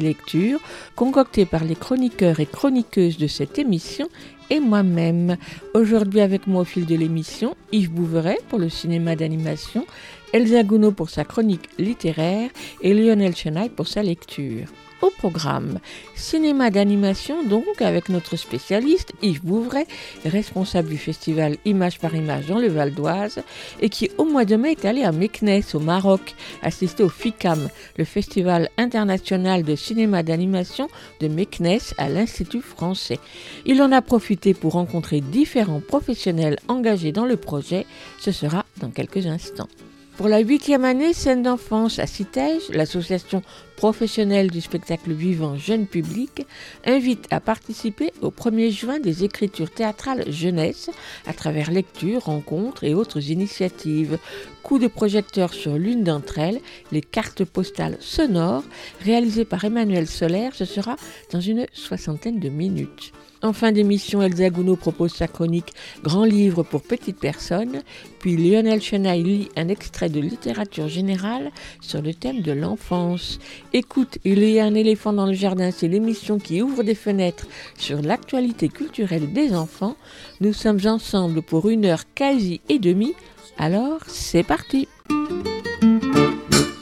[0.00, 0.60] lectures
[0.94, 4.08] concoctées par les chroniqueurs et chroniqueuses de cette émission
[4.50, 5.36] et moi-même.
[5.74, 9.86] Aujourd'hui avec moi au fil de l'émission, Yves Bouveret pour le cinéma d'animation,
[10.32, 12.50] Elsa Gounod pour sa chronique littéraire
[12.82, 14.66] et Lionel Chenaille pour sa lecture
[15.02, 15.78] au programme.
[16.14, 19.86] Cinéma d'animation donc avec notre spécialiste Yves Bouvray,
[20.24, 23.42] responsable du festival Image par Image dans le Val d'Oise
[23.80, 27.68] et qui au mois de mai est allé à Meknes au Maroc assister au FICAM,
[27.96, 30.88] le festival international de cinéma d'animation
[31.20, 33.18] de Meknes à l'Institut français.
[33.64, 37.86] Il en a profité pour rencontrer différents professionnels engagés dans le projet.
[38.18, 39.68] Ce sera dans quelques instants.
[40.16, 43.42] Pour la huitième année, Scène d'enfance à Citège, l'association
[43.76, 46.46] professionnelle du spectacle vivant jeune public,
[46.86, 50.88] invite à participer au 1er juin des écritures théâtrales jeunesse
[51.26, 54.18] à travers lectures, rencontres et autres initiatives.
[54.62, 58.64] Coup de projecteur sur l'une d'entre elles, les cartes postales sonores,
[59.04, 60.96] réalisées par Emmanuel Solaire, ce sera
[61.30, 63.12] dans une soixantaine de minutes.
[63.46, 67.82] En fin d'émission, Elsa Gounod propose sa chronique Grand livre pour petites personnes,
[68.18, 73.38] puis Lionel Chenaille lit un extrait de littérature générale sur le thème de l'enfance.
[73.72, 77.46] Écoute, il y a un éléphant dans le jardin, c'est l'émission qui ouvre des fenêtres
[77.78, 79.94] sur l'actualité culturelle des enfants.
[80.40, 83.14] Nous sommes ensemble pour une heure quasi et demie,
[83.58, 84.88] alors c'est parti.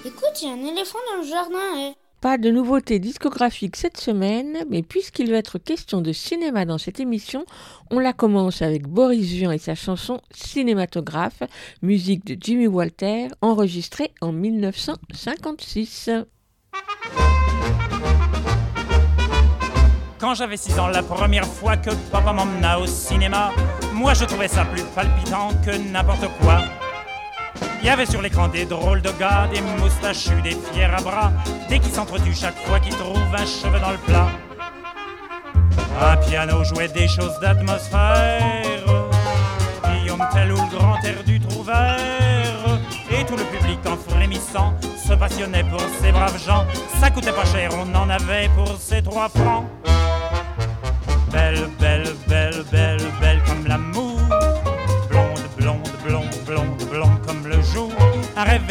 [0.06, 1.91] Écoute, il y a un éléphant dans le jardin.
[1.91, 2.03] Eh.
[2.24, 6.98] Pas de nouveautés discographiques cette semaine, mais puisqu'il va être question de cinéma dans cette
[6.98, 7.44] émission,
[7.90, 11.42] on la commence avec Boris Vian et sa chanson Cinématographe,
[11.82, 16.08] musique de Jimmy Walter, enregistrée en 1956.
[20.18, 23.52] Quand j'avais 6 ans, la première fois que papa m'emmena au cinéma,
[23.92, 26.62] moi je trouvais ça plus palpitant que n'importe quoi.
[27.84, 31.31] Il y avait sur l'écran des drôles de gars, des moustachus, des fiers à bras,
[31.69, 34.27] des qui s'entretuent chaque fois qu'ils trouvent un cheveu dans le plat.
[36.00, 38.41] Un piano jouait des choses d'atmosphère,
[39.84, 41.99] Guillaume Tell ou le grand air du Trouvert,
[43.11, 44.72] et tout le public en frémissant
[45.06, 46.65] se passionnait pour ces braves gens.
[46.99, 49.66] Ça coûtait pas cher, on en avait pour ces trois francs.
[51.31, 54.03] Belle, belle, belle, belle, belle comme l'amour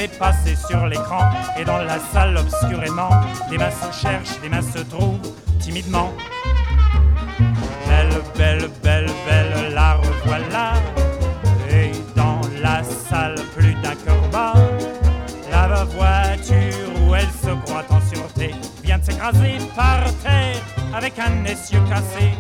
[0.07, 3.09] Passé sur l'écran et dans la salle obscurément,
[3.49, 5.17] des mains se cherchent, des mains se trouvent
[5.59, 6.11] timidement.
[7.87, 10.73] Belle, belle, belle, belle, la revoilà.
[11.71, 14.53] Et dans la salle, plus d'un corps
[15.49, 18.53] La voiture où elle se croit en sûreté
[18.83, 20.61] vient de s'écraser par terre
[20.93, 22.31] avec un essieu cassé.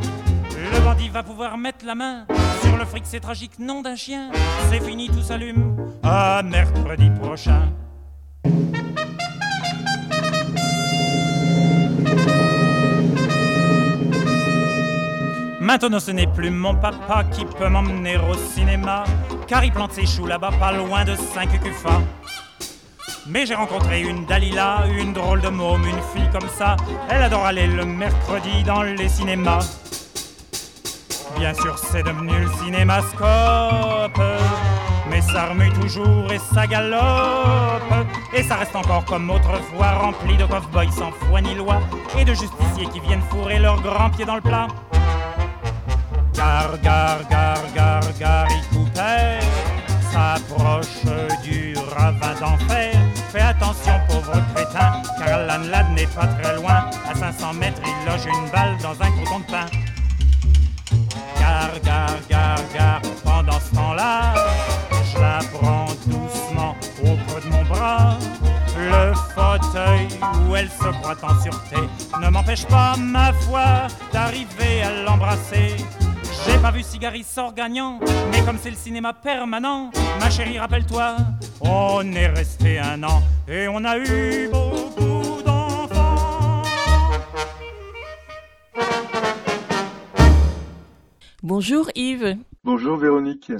[0.71, 2.25] Le bandit va pouvoir mettre la main
[2.61, 4.31] sur le fric, c'est tragique, nom d'un chien.
[4.69, 5.75] C'est fini, tout s'allume.
[6.01, 7.69] À mercredi prochain.
[15.59, 19.03] Maintenant ce n'est plus mon papa qui peut m'emmener au cinéma,
[19.47, 22.01] car il plante ses choux là-bas pas loin de 5 cufas.
[23.27, 26.75] Mais j'ai rencontré une Dalila, une drôle de môme, une fille comme ça.
[27.09, 29.59] Elle adore aller le mercredi dans les cinémas.
[31.43, 34.21] Bien sûr, c'est devenu le cinémascope.
[35.09, 37.83] Mais ça remue toujours et ça galope.
[38.33, 41.81] Et ça reste encore comme autrefois, rempli de cow-boys sans foi ni loi.
[42.17, 44.67] Et de justiciers qui viennent fourrer leurs grands pieds dans le plat.
[46.33, 49.39] Gare, gare, gare, gare, Cooper
[50.13, 51.03] s'approche
[51.43, 52.93] du ravin d'enfer.
[53.33, 56.85] Fais attention, pauvre crétin, car l'âne n'est pas très loin.
[57.11, 59.92] À 500 mètres, il loge une balle dans un coton de pain.
[61.53, 64.33] Gare, gare, gare, gare, pendant ce temps-là,
[65.13, 68.17] je la prends doucement au creux de mon bras.
[68.75, 70.07] Le fauteuil
[70.49, 71.77] où elle se croit en sûreté
[72.19, 75.75] ne m'empêche pas, ma foi, d'arriver à l'embrasser.
[76.43, 77.99] J'ai pas vu Cigari sort gagnant,
[78.31, 81.17] mais comme c'est le cinéma permanent, ma chérie, rappelle-toi,
[81.61, 84.72] on est resté un an et on a eu beaucoup
[91.43, 92.37] Bonjour Yves.
[92.63, 93.51] Bonjour Véronique.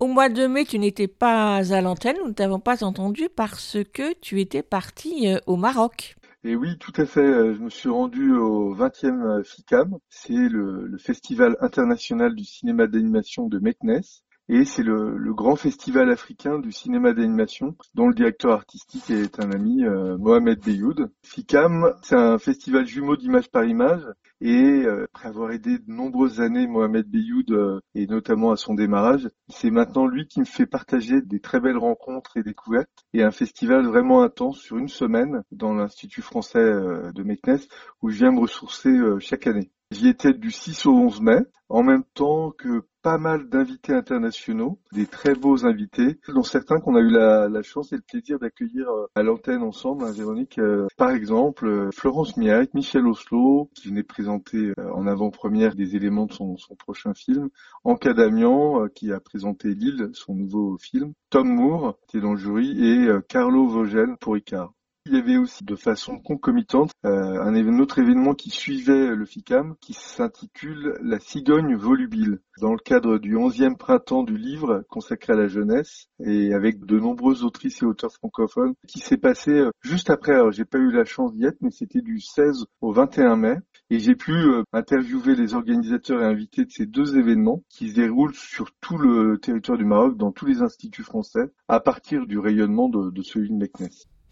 [0.00, 3.76] Au mois de mai, tu n'étais pas à l'antenne, nous ne t'avons pas entendu parce
[3.92, 6.16] que tu étais parti euh, au Maroc.
[6.44, 7.20] Et oui, tout à fait.
[7.20, 9.98] Euh, je me suis rendu au 20e euh, FICAM.
[10.08, 14.00] C'est le, le, Festival international du cinéma d'animation de Meknes
[14.48, 19.50] et c'est le, grand festival africain du cinéma d'animation dont le directeur artistique est un
[19.50, 21.10] ami, euh, Mohamed Beyoud.
[21.22, 24.02] FICAM, c'est un festival jumeau d'image par image
[24.40, 28.74] et euh, après avoir aidé de nombreuses années Mohamed Beyoud euh, et notamment à son
[28.74, 33.22] démarrage, c'est maintenant lui qui me fait partager des très belles rencontres et découvertes et
[33.22, 37.58] un festival vraiment intense sur une semaine dans l'Institut français de Meknes
[38.00, 39.70] où je viens me ressourcer chaque année.
[39.92, 41.38] J'y étais du 6 au 11 mai,
[41.68, 46.96] en même temps que pas mal d'invités internationaux, des très beaux invités, dont certains qu'on
[46.96, 50.58] a eu la, chance et le plaisir d'accueillir euh, à l'antenne ensemble, hein, Véronique.
[50.58, 56.26] Euh, par exemple, euh, Florence Miac, Michel Oslo, qui venait présenter en avant-première des éléments
[56.26, 57.48] de son, son prochain film,
[57.84, 62.38] Anka Damian, qui a présenté Lille, son nouveau film, Tom Moore, qui est dans le
[62.38, 64.72] jury, et Carlo Vogel pour Icar.
[65.08, 69.76] Il y avait aussi de façon concomitante euh, un, autre événement qui suivait le FICAM
[69.80, 75.36] qui s'intitule La cigogne volubile dans le cadre du 11e printemps du livre consacré à
[75.36, 80.10] la jeunesse et avec de nombreuses autrices et auteurs francophones qui s'est passé euh, juste
[80.10, 80.32] après.
[80.32, 83.54] Alors j'ai pas eu la chance d'y être mais c'était du 16 au 21 mai
[83.90, 87.94] et j'ai pu euh, interviewer les organisateurs et invités de ces deux événements qui se
[87.94, 92.40] déroulent sur tout le territoire du Maroc dans tous les instituts français à partir du
[92.40, 93.86] rayonnement de, de celui de Meknes.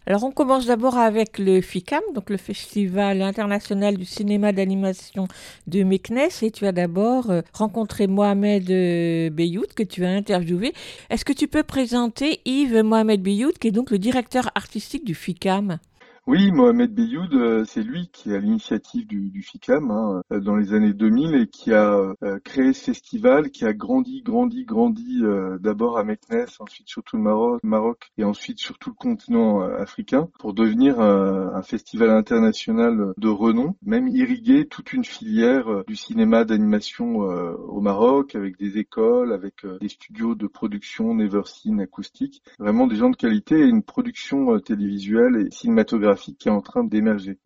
[0.07, 5.27] Alors on commence d'abord avec le FICAM, donc le Festival international du cinéma d'animation
[5.65, 10.73] de Meknes, et tu as d'abord euh, rencontré Mohamed euh, Beyoud que tu as interviewé.
[11.09, 15.15] Est-ce que tu peux présenter Yves Mohamed Beyoud, qui est donc le directeur artistique du
[15.15, 15.79] FICAM?
[16.27, 20.55] Oui, Mohamed Beyoud, euh, c'est lui qui est à l'initiative du, FICAM hein, euh, dans
[20.55, 25.21] les années 2000 et qui a euh, créé ce festival, qui a grandi, grandi, grandi
[25.59, 29.61] d'abord à Meknes, ensuite sur tout le Maroc, Maroc et ensuite sur tout le continent
[29.61, 36.43] africain pour devenir un festival international de renom, même irriguer toute une filière du cinéma
[36.43, 42.87] d'animation au Maroc avec des écoles, avec des studios de production Never Seen acoustique, vraiment
[42.87, 47.37] des gens de qualité et une production télévisuelle et cinématographique qui est en train d'émerger.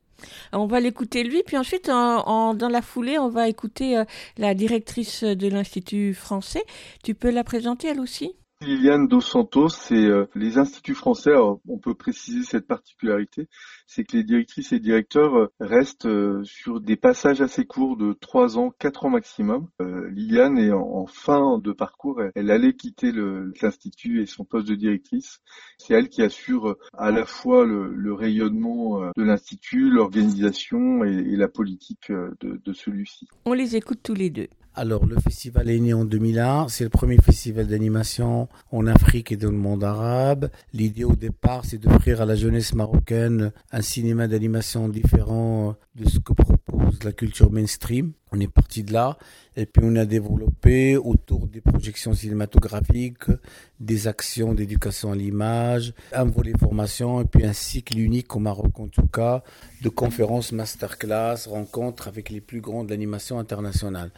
[0.52, 4.04] On va l'écouter lui, puis ensuite, dans la foulée, on va écouter euh,
[4.38, 6.64] la directrice de l'Institut français.
[7.04, 8.34] Tu peux la présenter elle aussi?
[8.62, 11.32] Liliane Dos Santos, c'est euh, les instituts français.
[11.36, 13.48] on peut préciser cette particularité,
[13.90, 18.14] c'est que les directrices et directeurs euh, restent euh, sur des passages assez courts de
[18.14, 19.68] 3 ans, 4 ans maximum.
[20.12, 22.22] Liliane est en, fin de parcours.
[22.36, 25.40] Elle, allait quitter l'institut et son poste de directrice.
[25.78, 32.12] C'est elle qui assure à la fois le, rayonnement de l'institut, l'organisation et, la politique
[32.12, 33.28] de, de celui-ci.
[33.46, 34.48] On les écoute tous les deux.
[34.76, 36.70] Alors, le festival est né en 2001.
[36.70, 40.50] C'est le premier festival d'animation en Afrique et dans le monde arabe.
[40.74, 46.20] L'idée au départ, c'est d'offrir à la jeunesse marocaine un cinéma d'animation différent de ce
[46.20, 48.14] que propose la culture mainstream.
[48.32, 49.18] On est parti de là.
[49.56, 53.32] Et puis, on a développé autour des projections cinématographiques,
[53.80, 58.80] des actions d'éducation à l'image, un volet formation et puis un cycle unique au Maroc,
[58.80, 59.44] en tout cas,
[59.82, 64.12] de conférences, masterclass, rencontres avec les plus grands de l'animation internationale.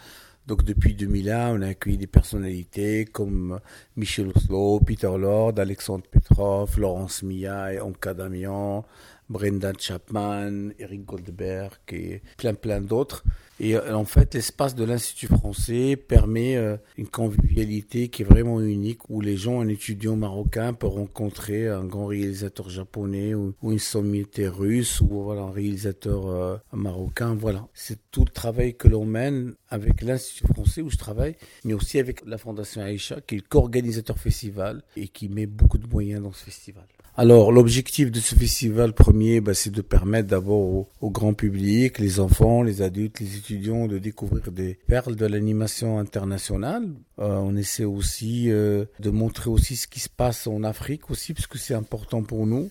[0.48, 3.60] Donc depuis 2001, on a accueilli des personnalités comme
[3.96, 8.84] Michel Oslo, Peter Lord, Alexandre Petrov, Laurence Mia et Anka Damian,
[9.32, 13.24] Brendan Chapman, Eric Goldberg et plein plein d'autres.
[13.64, 18.60] Et euh, en fait, l'espace de l'Institut français permet euh, une convivialité qui est vraiment
[18.60, 23.78] unique, où les gens, un étudiant marocain peut rencontrer un grand réalisateur japonais ou, une
[23.78, 27.36] sommité russe ou voilà, un réalisateur euh, marocain.
[27.36, 31.74] Voilà, c'est tout le travail que l'on mène avec l'Institut français où je travaille, mais
[31.74, 35.88] aussi avec la Fondation Aïcha, qui est le co-organisateur festival et qui met beaucoup de
[35.88, 36.88] moyens dans ce festival.
[37.18, 42.22] Alors, l'objectif de ce festival premier, bah, c'est de permettre d'abord au, grand public, les
[42.22, 46.88] enfants, les adultes, les étudiants, de découvrir des perles de l'animation internationale.
[47.20, 51.34] Euh, on essaie aussi euh, de montrer aussi ce qui se passe en Afrique aussi,
[51.34, 52.70] parce que c'est important pour nous.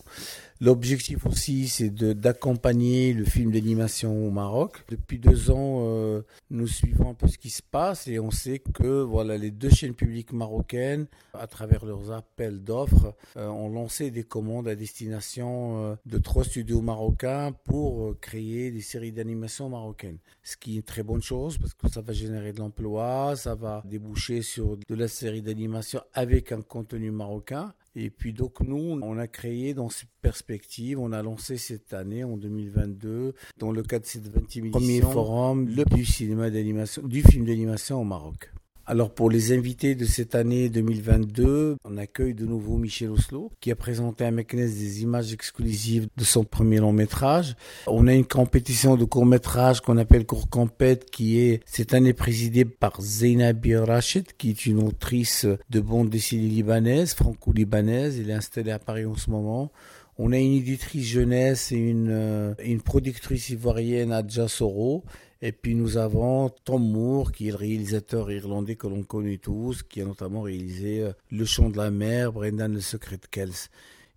[0.62, 4.84] L'objectif aussi, c'est d'accompagner le film d'animation au Maroc.
[4.90, 8.58] Depuis deux ans, euh, nous suivons un peu ce qui se passe et on sait
[8.58, 14.10] que voilà, les deux chaînes publiques marocaines, à travers leurs appels d'offres, euh, ont lancé
[14.10, 20.18] des commandes à destination euh, de trois studios marocains pour créer des séries d'animation marocaines.
[20.42, 23.54] Ce qui est une très bonne chose parce que ça va générer de l'emploi, ça
[23.54, 27.72] va déboucher sur de la série d'animation avec un contenu marocain.
[27.96, 32.22] Et puis donc nous, on a créé dans cette perspective, on a lancé cette année,
[32.22, 37.02] en 2022, dans le cadre de cette 20e édition, premier forum le, du cinéma d'animation,
[37.02, 38.52] du film d'animation au Maroc.
[38.90, 43.70] Alors pour les invités de cette année 2022, on accueille de nouveau Michel Oslo qui
[43.70, 47.54] a présenté à Meknes des images exclusives de son premier long métrage.
[47.86, 52.14] On a une compétition de court métrage qu'on appelle Court Compète qui est cette année
[52.14, 58.18] présidée par Zeinabi Rachid qui est une autrice de bande dessinée libanaise, franco-libanaise.
[58.18, 59.70] Elle est installée à Paris en ce moment.
[60.18, 65.04] On a une éditrice jeunesse et une, euh, une productrice ivoirienne, Adja Soro.
[65.42, 69.82] Et puis nous avons Tom Moore, qui est le réalisateur irlandais que l'on connaît tous,
[69.82, 73.70] qui a notamment réalisé euh, Le Chant de la Mer, Brendan le Secret de Kells.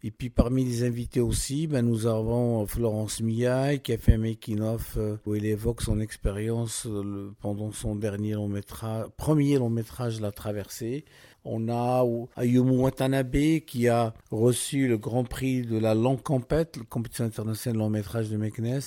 [0.06, 4.18] Et puis parmi les invités aussi, ben, nous avons Florence Miaille qui a fait un
[4.18, 9.70] making-of euh, où elle évoque son expérience euh, pendant son dernier long métrage, premier long
[9.70, 11.06] métrage La Traversée.
[11.46, 16.84] On a Ayumu Watanabe qui a reçu le grand prix de la langue compète, la
[16.84, 18.82] compétition internationale de long métrage de Meknes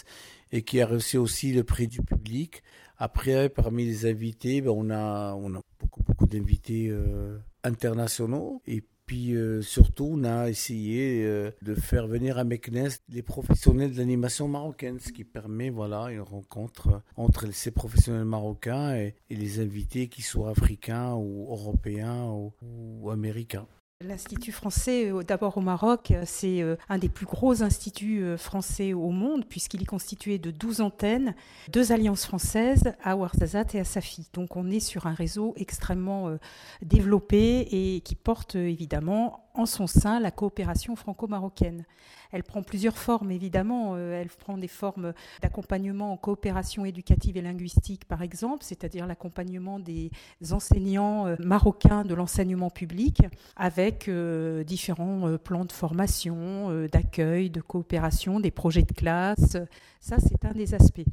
[0.57, 2.63] et qui a reçu aussi le prix du public.
[2.97, 5.37] Après, parmi les invités, ben, on, a,
[5.79, 8.63] beaucoup d'invités euh, internationaux.
[8.67, 13.93] Et puis euh, surtout, on a essayé euh, de faire venir à Meknes les professionnels
[13.93, 19.61] de l'animation marocaine, ce qui permet voilà, une rencontre entre ces professionnels marocains et, les
[19.61, 22.31] invités, qui soient africains ou européens
[22.63, 23.69] ou américains.
[24.03, 28.93] L'Institut français, euh, d'abord au Maroc, euh, c'est euh, un des plus gros instituts français
[28.93, 31.35] au monde, puisqu'il est constitué de 12 antennes,
[31.71, 34.29] deux alliances françaises, à Ouarzazate et à Safi.
[34.35, 36.37] Donc on est sur un réseau extrêmement
[36.83, 41.87] développé et qui porte évidemment en son sein la coopération franco-marocaine.
[42.33, 43.95] Elle prend plusieurs formes, évidemment.
[43.95, 49.79] Euh, elle prend des formes d'accompagnement en coopération éducative et linguistique, par exemple, c'est-à-dire l'accompagnement
[49.79, 50.11] des
[50.51, 53.23] enseignants euh, marocains de l'enseignement public
[53.57, 59.57] avec euh, différents plans de formation, d'accueil, de coopération, des projets de classe.
[60.01, 61.05] Ça, c'est un des aspects.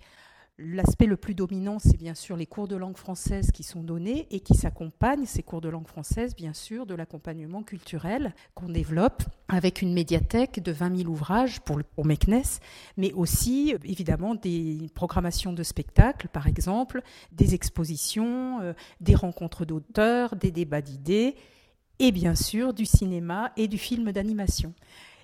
[0.60, 4.27] L'aspect le plus dominant, c'est bien sûr les cours de langue française qui sont donnés
[4.29, 9.24] et qui s'accompagnent, ces cours de langue française, bien sûr, de l'accompagnement culturel qu'on développe
[9.48, 12.43] avec une médiathèque de 20 000 ouvrages pour, pour Meknes,
[12.98, 20.36] mais aussi évidemment des programmations de spectacles, par exemple, des expositions, euh, des rencontres d'auteurs,
[20.36, 21.33] des débats d'idées
[21.98, 24.75] et bien sûr du cinéma et du film d'animation.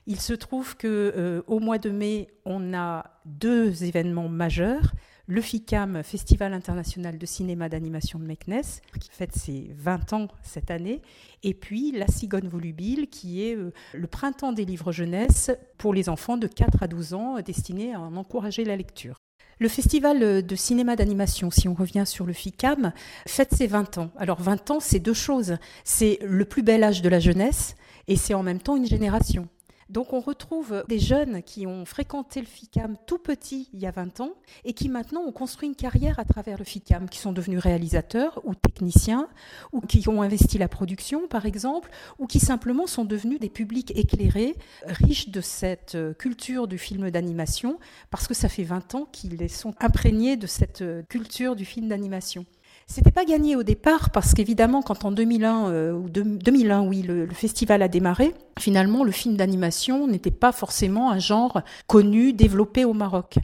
[0.07, 4.91] Il se trouve que euh, au mois de mai, on a deux événements majeurs
[5.29, 8.63] le FICAM, Festival international de cinéma d'animation de Meknes,
[8.99, 11.03] qui fête ses 20 ans cette année,
[11.43, 16.09] et puis la Cigogne Volubile, qui est euh, le printemps des livres jeunesse pour les
[16.09, 19.17] enfants de 4 à 12 ans, euh, destiné à en encourager la lecture.
[19.59, 22.91] Le festival euh, de cinéma d'animation, si on revient sur le FICAM,
[23.27, 24.09] fête ses 20 ans.
[24.17, 25.57] Alors 20 ans, c'est deux choses.
[25.83, 27.75] C'est le plus bel âge de la jeunesse
[28.07, 29.47] et c'est en même temps une génération.
[29.89, 33.91] Donc on retrouve des jeunes qui ont fréquenté le FICAM tout petit il y a
[33.91, 37.31] 20 ans et qui maintenant ont construit une carrière à travers le FICAM, qui sont
[37.31, 39.27] devenus réalisateurs ou techniciens,
[39.71, 43.91] ou qui ont investi la production par exemple, ou qui simplement sont devenus des publics
[43.95, 44.55] éclairés,
[44.85, 47.79] riches de cette culture du film d'animation,
[48.11, 52.45] parce que ça fait 20 ans qu'ils sont imprégnés de cette culture du film d'animation.
[52.91, 57.27] C'était pas gagné au départ parce qu'évidemment, quand en 2001 euh, ou 2001, oui, le,
[57.27, 62.93] festival a démarré, finalement, le film d'animation n'était pas forcément un genre connu, développé au
[62.93, 63.37] Maroc.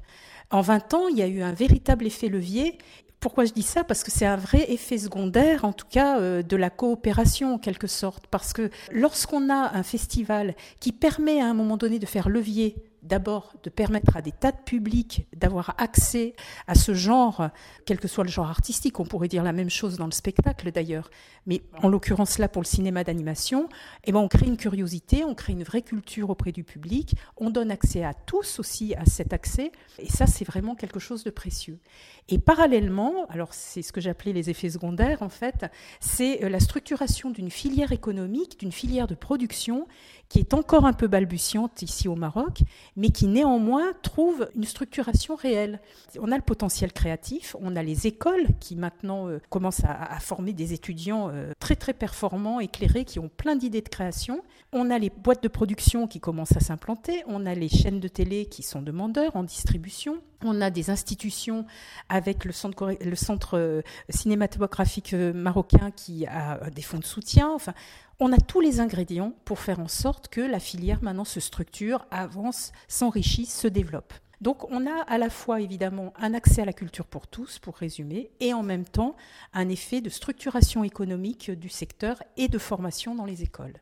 [0.50, 2.80] En 20 ans, il y a eu un véritable effet levier
[3.22, 3.84] pourquoi je dis ça?
[3.84, 7.58] Parce que c'est un vrai effet secondaire, en tout cas, euh, de la coopération en
[7.58, 8.28] quelque sorte.
[8.28, 12.76] Parce que lorsqu'on a un festival qui permet à un moment donné de faire levier
[13.06, 16.36] d'abord de permettre à des tas de publics d'avoir accès
[16.68, 17.50] à ce genre,
[17.86, 20.72] quel que soit le genre artistique, on pourrait dire la même chose dans le spectacle
[20.72, 21.10] d'ailleurs,
[21.46, 23.70] mais en l'occurrence là pour le cinéma d'animation,
[24.04, 27.50] eh ben on crée une curiosité, on crée une vraie culture auprès du public, on
[27.50, 31.30] donne accès à tous aussi à cet accès, et ça c'est vraiment quelque chose de
[31.30, 31.80] précieux.
[32.28, 35.66] Et parallèlement, alors c'est ce que j'appelais les effets secondaires en fait,
[36.00, 39.88] c'est euh, la structuration d'une filière économique, d'une filière de production
[40.36, 42.64] qui est encore un peu balbutiante ici au Maroc,
[42.98, 45.80] mais qui néanmoins trouve une structuration réelle.
[46.20, 50.52] On a le potentiel créatif, on a les écoles qui maintenant euh, commencent à, former
[50.52, 54.42] des étudiants euh, très très performants, éclairés, qui ont plein d'idées de création.
[54.74, 58.10] On a les boîtes de production qui commencent à s'implanter, on a les chaînes de
[58.10, 61.66] télé qui sont demandeurs en distribution, on a des institutions
[62.10, 67.52] avec le centre, euh, cinématographique marocain qui a des fonds de soutien.
[67.52, 67.74] Enfin,
[68.20, 72.06] on a tous les ingrédients pour faire en sorte que la filière maintenant se structure,
[72.12, 74.14] avance, s'enrichisse, se développe.
[74.42, 77.76] Donc on a à la fois évidemment un accès à la culture pour tous, pour
[77.76, 79.16] résumer, et en même temps
[79.54, 83.80] un effet de structuration économique du secteur et de formation dans les écoles.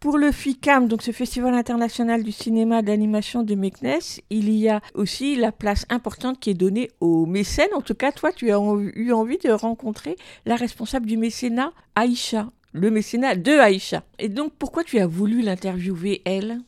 [0.00, 4.80] Pour le FICAM, donc ce Festival international du cinéma d'animation de Meknes, il y a
[4.94, 7.74] aussi la place importante qui est donnée aux mécènes.
[7.74, 10.16] En tout cas, toi, tu as eu envie de rencontrer
[10.46, 14.02] la responsable du mécénat, Aïcha, le mécénat de Aïcha.
[14.18, 16.60] Et donc, pourquoi tu as voulu l'interviewer, elle?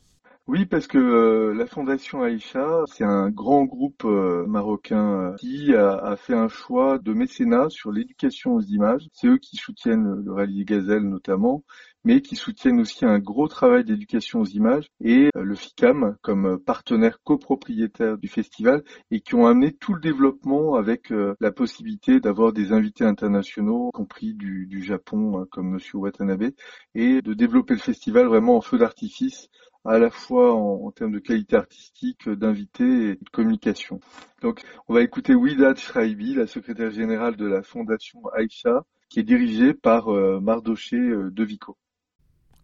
[0.49, 5.73] Oui, parce que euh, la Fondation Aïcha, c'est un grand groupe euh, marocain euh, qui
[5.75, 9.09] a, fait un choix de mécénat sur l'éducation aux images.
[9.13, 11.63] C'est eux qui soutiennent le Rallye Gazelle notamment,
[12.05, 16.59] mais qui soutiennent aussi un gros travail d'éducation aux images et euh, le FICAM comme
[16.59, 22.21] partenaire copropriétaire du festival et qui ont amené tout le développement avec euh, la possibilité
[22.21, 26.51] d'avoir des invités internationaux, compris du, du Japon hein, comme Monsieur Watanabe,
[26.95, 29.49] et de développer le festival vraiment en feu d'artifice
[29.85, 34.01] à la fois en, en, termes de qualité artistique, d'invités et de communication.
[34.41, 39.25] Donc, on va écouter Widat Shraibi, la secrétaire générale de la fondation Aïcha, qui est
[39.25, 41.77] dirigée par euh, Mardoché euh, De Vico.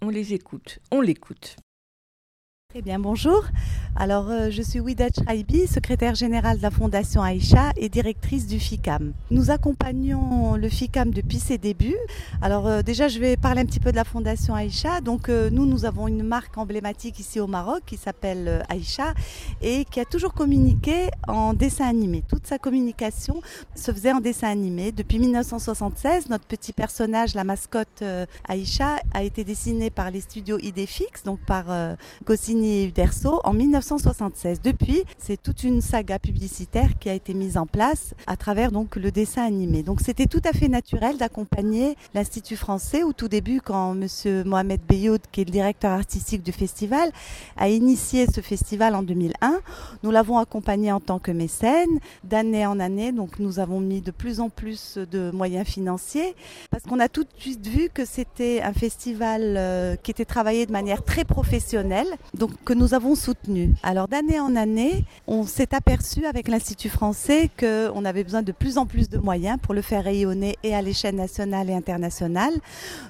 [0.01, 1.57] On les écoute, on l'écoute.
[2.79, 3.43] Très bien, bonjour.
[3.97, 8.61] Alors, euh, je suis Widat Shraibi, secrétaire générale de la Fondation Aïcha et directrice du
[8.61, 9.13] FICAM.
[9.33, 11.97] Nous accompagnons le FICAM depuis ses débuts.
[12.41, 15.01] Alors, euh, déjà, je vais parler un petit peu de la Fondation Aïcha.
[15.01, 19.15] Donc, euh, nous, nous avons une marque emblématique ici au Maroc qui s'appelle Aïcha
[19.61, 22.23] et qui a toujours communiqué en dessin animé.
[22.29, 23.41] Toute sa communication
[23.75, 24.93] se faisait en dessin animé.
[24.93, 28.05] Depuis 1976, notre petit personnage, la mascotte
[28.47, 31.65] Aïcha, a été dessiné par les studios Idéfix, donc par
[32.25, 34.61] Goscinny Uderso en 1976.
[34.63, 38.97] Depuis, c'est toute une saga publicitaire qui a été mise en place à travers donc
[38.97, 39.83] le dessin animé.
[39.83, 44.81] Donc c'était tout à fait naturel d'accompagner l'Institut français au tout début quand monsieur Mohamed
[44.89, 47.11] Beyoud, qui est le directeur artistique du festival,
[47.57, 49.61] a initié ce festival en 2001.
[50.03, 53.13] Nous l'avons accompagné en tant que mécène d'année en année.
[53.13, 56.35] Donc nous avons mis de plus en plus de moyens financiers
[56.71, 60.67] parce qu'on a tout de suite vu que c'était un festival euh, qui était travaillé
[60.67, 62.09] de manière très professionnelle.
[62.35, 63.75] Donc que nous avons soutenu.
[63.83, 68.79] Alors d'année en année, on s'est aperçu avec l'Institut français qu'on avait besoin de plus
[68.79, 72.55] en plus de moyens pour le faire rayonner et à l'échelle nationale et internationale.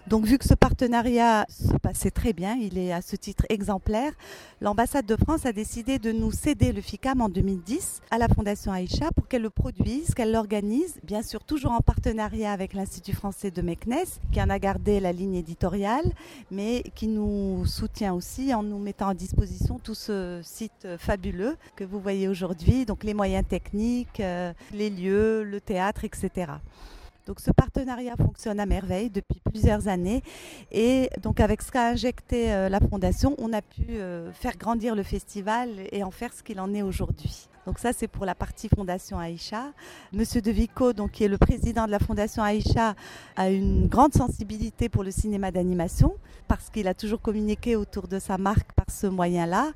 [0.07, 4.12] Donc vu que ce partenariat se passait très bien, il est à ce titre exemplaire,
[4.60, 8.73] l'ambassade de France a décidé de nous céder le FICAM en 2010 à la Fondation
[8.73, 13.50] Aïcha pour qu'elle le produise, qu'elle l'organise, bien sûr toujours en partenariat avec l'Institut français
[13.50, 13.95] de Meknes,
[14.32, 16.12] qui en a gardé la ligne éditoriale,
[16.50, 19.15] mais qui nous soutient aussi en nous mettant en
[19.82, 25.45] tout ce site fabuleux que vous voyez aujourd'hui, donc les moyens techniques, euh, les lieux,
[25.45, 26.52] le théâtre, etc.
[27.26, 30.23] Donc ce partenariat fonctionne à merveille depuis plusieurs années
[30.73, 34.95] et donc avec ce qu'a injecté euh, la fondation, on a pu euh, faire grandir
[34.95, 37.49] le festival et en faire ce qu'il en est aujourd'hui.
[37.66, 39.73] Donc ça, c'est pour la partie Fondation Aïcha.
[40.12, 42.94] Monsieur De Vico, donc, qui est le président de la Fondation Aïcha,
[43.36, 46.14] a une grande sensibilité pour le cinéma d'animation
[46.49, 49.73] parce qu'il a toujours communiqué autour de sa marque par ce moyen-là.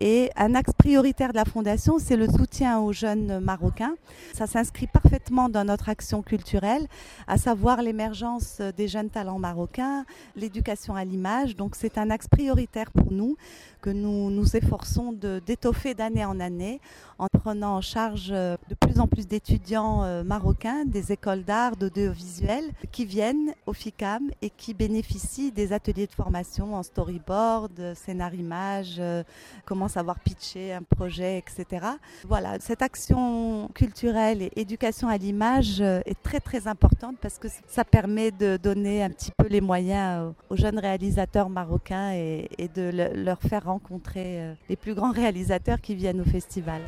[0.00, 3.94] Et un axe prioritaire de la Fondation, c'est le soutien aux jeunes marocains.
[4.32, 6.86] Ça s'inscrit parfaitement dans notre action culturelle,
[7.26, 10.04] à savoir l'émergence des jeunes talents marocains,
[10.36, 11.56] l'éducation à l'image.
[11.56, 13.36] Donc c'est un axe prioritaire pour nous
[13.82, 16.80] que nous nous efforçons d'étoffer d'année en année
[17.18, 21.76] en prenant en charge euh, de plus en plus d'étudiants euh, marocains des écoles d'art,
[21.76, 28.96] d'audiovisuel qui viennent au FICAM et qui bénéficient des ateliers de formation en storyboard, scénarimage,
[28.98, 29.22] euh,
[29.64, 31.86] comment savoir pitcher un projet, etc.
[32.26, 37.84] Voilà, cette action culturelle et éducation à l'image est très très importante parce que ça
[37.84, 42.90] permet de donner un petit peu les moyens aux jeunes réalisateurs marocains et, et de
[43.14, 46.82] leur faire rencontrer les plus grands réalisateurs qui viennent au festival.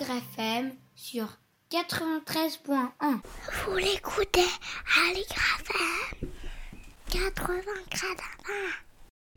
[0.00, 1.26] FM sur
[1.70, 3.20] 93.1.
[3.66, 4.40] Vous l'écoutez
[5.08, 6.28] Aligra FM
[7.10, 8.54] 80 gradins.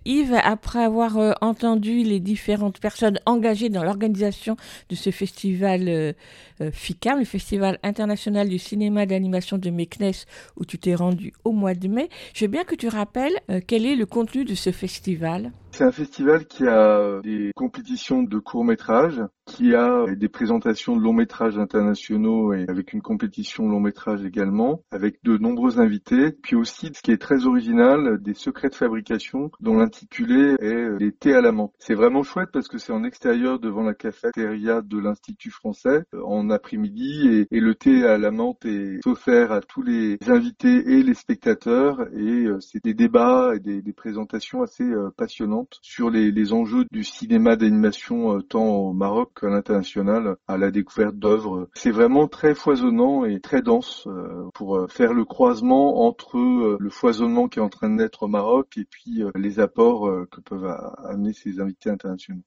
[0.06, 4.56] Yves, après avoir euh, entendu les différentes personnes engagées dans l'organisation
[4.90, 6.14] de ce festival euh,
[6.62, 11.52] euh, FICAM, le Festival international du cinéma d'animation de Meknes, où tu t'es rendu au
[11.52, 13.36] mois de mai, je veux bien que tu rappelles
[13.68, 15.52] quel est le contenu de ce festival?
[15.72, 21.02] C'est un festival qui a des compétitions de courts métrages, qui a des présentations de
[21.02, 26.56] longs métrages internationaux et avec une compétition long métrage également, avec de nombreux invités, puis
[26.56, 31.34] aussi ce qui est très original, des secrets de fabrication dont l'intitulé est Les thés
[31.34, 31.74] à la menthe.
[31.80, 36.50] C'est vraiment chouette parce que c'est en extérieur devant la cafétéria de l'Institut français en
[36.50, 41.14] après-midi et, le thé à la menthe est offert à tous les invités et les
[41.14, 46.86] spectateurs et euh, c'est des débats et des, présentations assez euh, passionnantes sur les, enjeux
[46.92, 51.70] du cinéma d'animation euh, tant au Maroc qu'à l'international à la découverte d'œuvres.
[51.74, 54.08] C'est vraiment très foisonnant et très dense
[54.54, 58.78] pour faire le croisement entre le foisonnement qui est en train de naître au Maroc
[58.78, 62.44] et puis les apports que peuvent amener ces invités internationaux.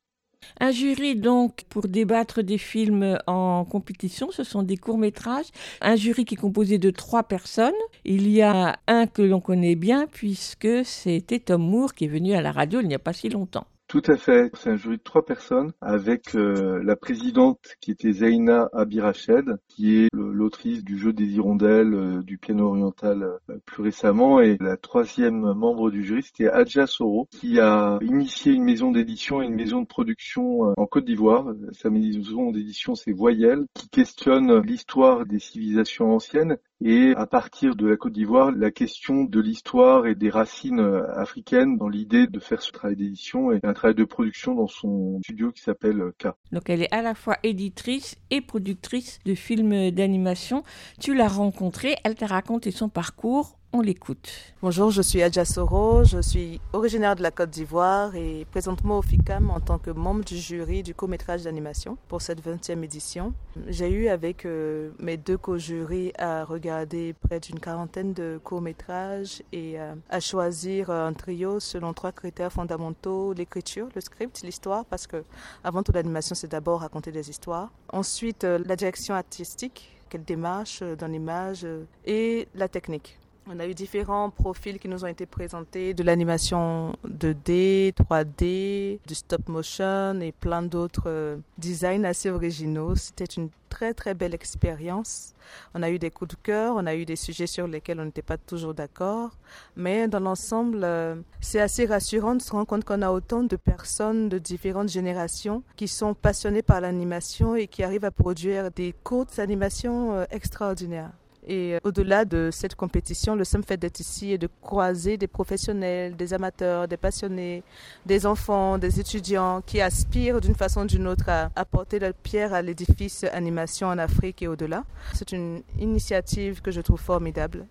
[0.58, 5.48] Un jury donc pour débattre des films en compétition, ce sont des courts-métrages.
[5.80, 7.74] Un jury qui est composé de trois personnes.
[8.04, 12.32] Il y a un que l'on connaît bien puisque c'était Tom Moore qui est venu
[12.32, 13.66] à la radio il n'y a pas si longtemps.
[13.90, 14.52] Tout à fait.
[14.54, 19.96] C'est un jury de trois personnes avec euh, la présidente qui était Zaina Abirached, qui
[19.96, 24.76] est l'autrice du jeu des hirondelles, euh, du piano oriental euh, plus récemment, et la
[24.76, 29.56] troisième membre du jury, c'était Adja Soro, qui a initié une maison d'édition et une
[29.56, 31.52] maison de production en Côte d'Ivoire.
[31.72, 37.86] Sa maison d'édition, c'est Voyelle, qui questionne l'histoire des civilisations anciennes et à partir de
[37.86, 40.80] la Côte d'Ivoire, la question de l'histoire et des racines
[41.14, 45.20] africaines dans l'idée de faire ce travail d'édition et un travail de production dans son
[45.22, 46.28] studio qui s'appelle K.
[46.52, 50.62] Donc elle est à la fois éditrice et productrice de films d'animation.
[50.98, 54.28] Tu l'as rencontrée, elle t'a raconté son parcours on l'écoute.
[54.62, 59.02] Bonjour, je suis Adja Soro, je suis originaire de la Côte d'Ivoire et présentement au
[59.02, 63.32] FICAM en tant que membre du jury du court-métrage d'animation pour cette 20e édition.
[63.68, 69.78] J'ai eu avec euh, mes deux co-jurys à regarder près d'une quarantaine de courts-métrages et
[69.78, 75.22] euh, à choisir un trio selon trois critères fondamentaux, l'écriture, le script, l'histoire, parce que
[75.62, 77.70] avant tout l'animation c'est d'abord raconter des histoires.
[77.92, 81.64] Ensuite, euh, la direction artistique, quelle démarche dans l'image
[82.04, 83.19] et la technique.
[83.48, 89.14] On a eu différents profils qui nous ont été présentés, de l'animation 2D, 3D, du
[89.14, 92.94] stop motion et plein d'autres euh, designs assez originaux.
[92.94, 95.34] C'était une très très belle expérience.
[95.74, 98.04] On a eu des coups de cœur, on a eu des sujets sur lesquels on
[98.04, 99.30] n'était pas toujours d'accord,
[99.74, 103.56] mais dans l'ensemble, euh, c'est assez rassurant de se rendre compte qu'on a autant de
[103.56, 108.94] personnes de différentes générations qui sont passionnées par l'animation et qui arrivent à produire des
[109.02, 111.10] courtes animations euh, extraordinaires.
[111.46, 115.26] Et euh, au-delà de cette compétition, le simple fait d'être ici et de croiser des
[115.26, 117.62] professionnels, des amateurs, des passionnés,
[118.04, 122.52] des enfants, des étudiants qui aspirent d'une façon ou d'une autre à apporter leur pierre
[122.52, 124.84] à l'édifice animation en Afrique et au-delà.
[125.14, 127.66] C'est une initiative que je trouve formidable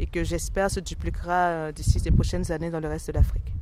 [0.00, 3.52] et que j'espère se dupliquera euh, d'ici les prochaines années dans le reste de l'Afrique.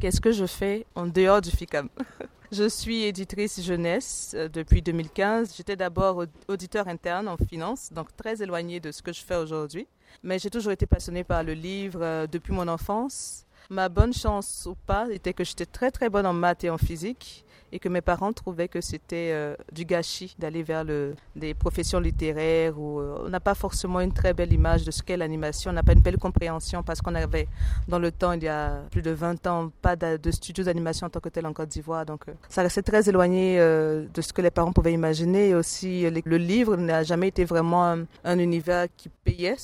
[0.00, 1.88] Qu'est-ce que je fais en dehors du FICAM?
[2.52, 5.54] Je suis éditrice jeunesse euh, depuis 2015.
[5.56, 9.86] J'étais d'abord auditeur interne en finance, donc très éloignée de ce que je fais aujourd'hui.
[10.22, 13.44] Mais j'ai toujours été passionnée par le livre euh, depuis mon enfance.
[13.68, 16.78] Ma bonne chance ou pas était que j'étais très très bonne en maths et en
[16.78, 21.54] physique et que mes parents trouvaient que c'était euh, du gâchis d'aller vers le, des
[21.54, 25.16] professions littéraires où euh, on n'a pas forcément une très belle image de ce qu'est
[25.16, 27.48] l'animation, on n'a pas une belle compréhension parce qu'on avait
[27.88, 31.10] dans le temps, il y a plus de 20 ans, pas de, studios d'animation en
[31.10, 32.06] tant que tel en Côte d'Ivoire.
[32.06, 36.08] Donc euh, ça restait très éloigné de ce que les parents pouvaient imaginer et aussi
[36.10, 39.56] le livre n'a jamais été vraiment un, un univers qui payait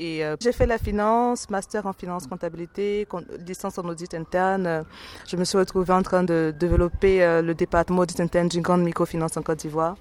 [0.00, 3.06] euh, j'ai fait la finance, master en finance comptabilité,
[3.46, 4.84] licence en audit interne.
[5.26, 8.82] Je me suis retrouvée en train de développer euh, le département audit interne d'une grande
[8.82, 9.96] microfinance en Côte d'Ivoire.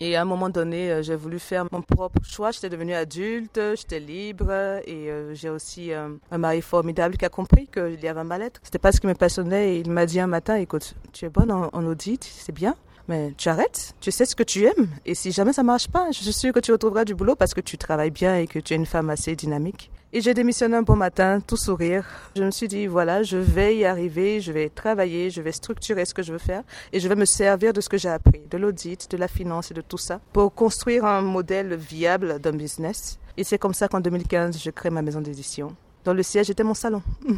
[0.00, 2.50] Et à un moment donné, euh, j'ai voulu faire mon propre choix.
[2.50, 4.50] J'étais devenue adulte, j'étais libre
[4.86, 8.60] et j'ai aussi un mari formidable qui a compris qu'il y avait un mal-être.
[8.62, 11.50] C'était pas ce qui me passionnait il m'a dit un matin, écoute, tu es bonne
[11.50, 12.74] en audit, c'est bien,
[13.08, 16.10] mais tu arrêtes, tu sais ce que tu aimes, et si jamais ça marche pas,
[16.10, 18.58] je suis sûre que tu retrouveras du boulot parce que tu travailles bien et que
[18.58, 19.90] tu es une femme assez dynamique.
[20.16, 22.06] Et j'ai démissionné un bon matin, tout sourire.
[22.36, 26.04] Je me suis dit, voilà, je vais y arriver, je vais travailler, je vais structurer
[26.04, 26.62] ce que je veux faire
[26.92, 29.72] et je vais me servir de ce que j'ai appris, de l'audit, de la finance
[29.72, 33.18] et de tout ça, pour construire un modèle viable d'un business.
[33.36, 35.74] Et c'est comme ça qu'en 2015, je crée ma maison d'édition.
[36.04, 37.02] Dans le siège était mon salon.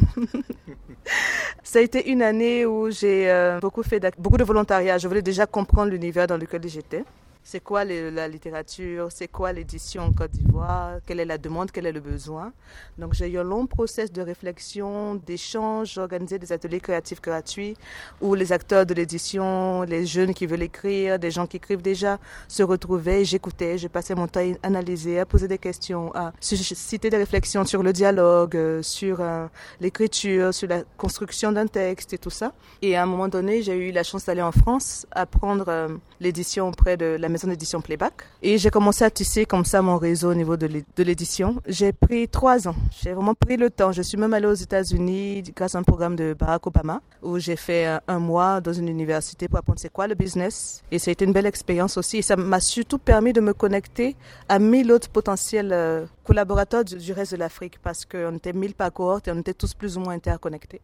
[1.63, 4.97] Ça a été une année où j'ai euh, beaucoup fait beaucoup de volontariat.
[4.97, 7.03] Je voulais déjà comprendre l'univers dans lequel j'étais.
[7.49, 11.85] C'est quoi la littérature, c'est quoi l'édition en Côte d'Ivoire, quelle est la demande, quel
[11.85, 12.51] est le besoin?
[12.97, 17.77] Donc j'ai eu un long process de réflexion, d'échange, organisé des ateliers créatifs gratuits
[18.19, 22.19] où les acteurs de l'édition, les jeunes qui veulent écrire, des gens qui écrivent déjà
[22.49, 27.09] se retrouvaient, j'écoutais, je passais mon temps à analyser, à poser des questions, à citer
[27.09, 29.47] des réflexions sur le dialogue, euh, sur euh,
[29.79, 32.51] l'écriture, sur la construction d'un texte et tout ça.
[32.81, 35.87] Et à un moment donné, j'ai eu la chance d'aller en France, apprendre euh,
[36.19, 38.13] l'édition auprès de la maison d'édition Playback.
[38.41, 41.61] Et j'ai commencé à tisser comme ça mon réseau au niveau de l'édition.
[41.67, 42.75] J'ai pris trois ans.
[43.01, 43.91] J'ai vraiment pris le temps.
[43.91, 47.55] Je suis même allée aux États-Unis grâce à un programme de Barack Obama où j'ai
[47.55, 50.83] fait euh, un mois dans une université pour apprendre c'est quoi le business.
[50.91, 52.17] Et ça a été une belle expérience aussi.
[52.17, 54.15] Et ça m'a surtout permis de me connecter
[54.49, 58.91] à mille autres potentiels euh, collaborateurs du, reste de l'Afrique parce qu'on était mille par
[58.91, 60.81] cohorte et on était tous plus ou moins interconnectés.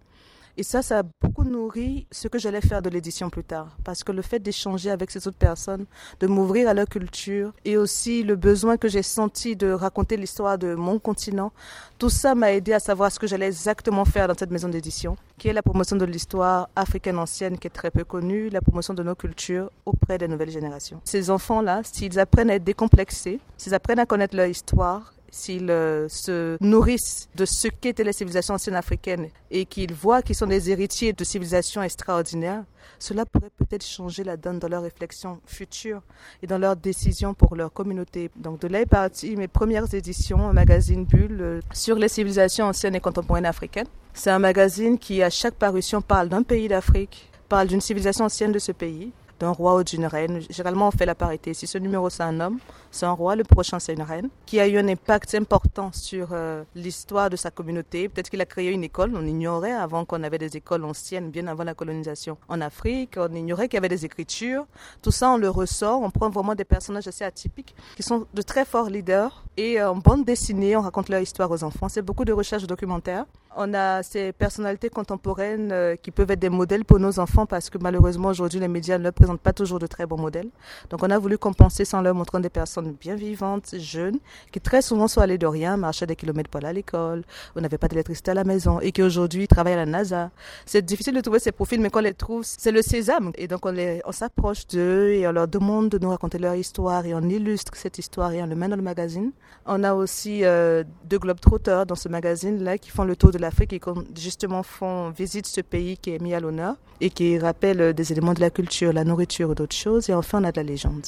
[0.56, 3.76] Et ça, ça a beaucoup nourri ce que j'allais faire de l'édition plus tard.
[3.84, 5.86] Parce que le fait d'échanger avec ces autres personnes,
[6.20, 10.60] de m'ouvrir à leur culture, et aussi le besoin que j'ai senti de raconter l'histoire
[10.60, 11.52] de mon continent,
[11.98, 15.18] tout ça m'a aidé à savoir ce que j'allais exactement faire dans cette maison d'édition,
[15.40, 18.94] qui est la promotion de l'histoire africaine ancienne, qui est très peu connue, la promotion
[18.94, 21.02] de nos cultures auprès des nouvelles générations.
[21.04, 26.08] Ces enfants-là, s'ils apprennent à être décomplexés, s'ils apprennent à connaître leur histoire, s'ils euh,
[26.10, 30.70] se nourrissent de ce qu'étaient les civilisations anciennes africaines et qu'ils voient qu'ils sont des
[30.70, 32.64] héritiers de civilisations extraordinaires,
[33.00, 36.04] cela pourrait peut-être changer la donne dans leurs réflexions futures
[36.44, 38.30] et dans leurs décisions pour leur communauté.
[38.36, 42.66] Donc de là est parti mes premières éditions, un magazine Bulle euh, sur les civilisations
[42.68, 43.88] anciennes et contemporaines africaines.
[44.14, 48.52] C'est un magazine qui, à chaque parution, parle d'un pays d'Afrique, parle d'une civilisation ancienne
[48.52, 49.12] de ce pays,
[49.44, 50.42] d'un roi ou d'une reine.
[50.50, 51.54] Généralement, on fait la parité.
[51.54, 52.60] Si ce numéro c'est un homme,
[52.92, 56.30] c'est un roi, le prochain c'est une reine, qui a eu un impact important sur
[56.32, 58.08] euh, l'histoire de sa communauté.
[58.08, 61.48] Peut-être qu'il a créé une école, on ignorait avant qu'on avait des écoles anciennes, bien
[61.48, 64.66] avant la colonisation en Afrique, on ignorait qu'il y avait des écritures.
[65.02, 68.42] Tout ça, on le ressort, on prend vraiment des personnages assez atypiques, qui sont de
[68.42, 71.88] très forts leaders, et en bande dessinée, on raconte leur histoire aux enfants.
[71.88, 73.26] C'est beaucoup de recherches documentaires.
[73.56, 77.70] On a ces personnalités contemporaines euh, qui peuvent être des modèles pour nos enfants parce
[77.70, 80.50] que malheureusement aujourd'hui les médias ne présentent pas toujours de très bons modèles.
[80.90, 84.18] Donc on a voulu compenser sans leur montrer des personnes bien vivantes, jeunes,
[84.52, 87.24] qui très souvent sont allées de rien, marchaient des kilomètres pour aller à l'école,
[87.56, 90.32] on n'avait pas d'électricité à la maison et qui aujourd'hui travaillent à la NASA.
[90.66, 93.32] C'est difficile de trouver ces profils, mais quand on les trouve, c'est le sésame.
[93.36, 96.56] Et donc on, les, on s'approche d'eux et on leur demande de nous raconter leur
[96.56, 99.32] histoire et on illustre cette histoire et on le met dans le magazine.
[99.66, 103.72] On a aussi euh, deux globetrotters dans ce magazine-là qui font le tour de l'Afrique
[103.72, 107.80] et qui justement font visite ce pays qui est mis à l'honneur et qui rappelle
[107.80, 110.10] euh, des éléments de la culture, la nourriture ou d'autres choses.
[110.10, 111.06] Et enfin, on a de la légende.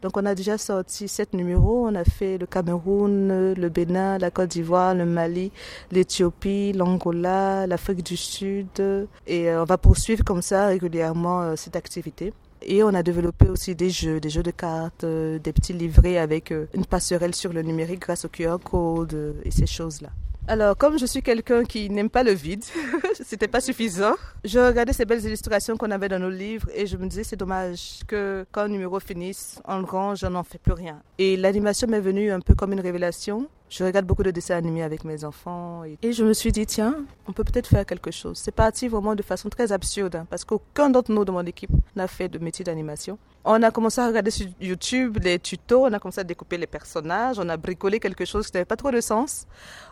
[0.00, 1.86] Donc, on a déjà sorti sept numéros.
[1.86, 5.52] On a fait le Cameroun, le Bénin, la Côte d'Ivoire, le Mali,
[5.92, 9.08] l'Éthiopie, l'Angola, l'Afrique du Sud.
[9.26, 12.32] Et euh, on va poursuivre comme ça régulièrement cette activité.
[12.62, 16.18] Et on a développé aussi des jeux, des jeux de cartes, euh, des petits livrets
[16.18, 20.10] avec euh, une passerelle sur le numérique grâce au QR code euh, et ces choses-là.
[20.48, 22.64] Alors, comme je suis quelqu'un qui n'aime pas le vide,
[23.24, 24.14] c'était pas suffisant.
[24.44, 27.36] Je regardais ces belles illustrations qu'on avait dans nos livres et je me disais c'est
[27.36, 31.00] dommage que quand le numéro finisse, on le range, on n'en fait plus rien.
[31.18, 34.82] Et l'animation m'est venue un peu comme une révélation je regarde beaucoup de dessins animés
[34.82, 38.36] avec mes enfants et, je me suis dit, tiens, on peut peut-être faire quelque chose.
[38.36, 41.70] C'est parti vraiment de façon très absurde hein, parce qu'aucun d'entre nous de mon équipe
[41.94, 43.16] n'a fait de métier d'animation.
[43.44, 46.66] On a commencé à regarder sur YouTube les tutos, on a commencé à découper les
[46.66, 49.46] personnages, on a bricolé quelque chose qui n'avait pas trop de sens.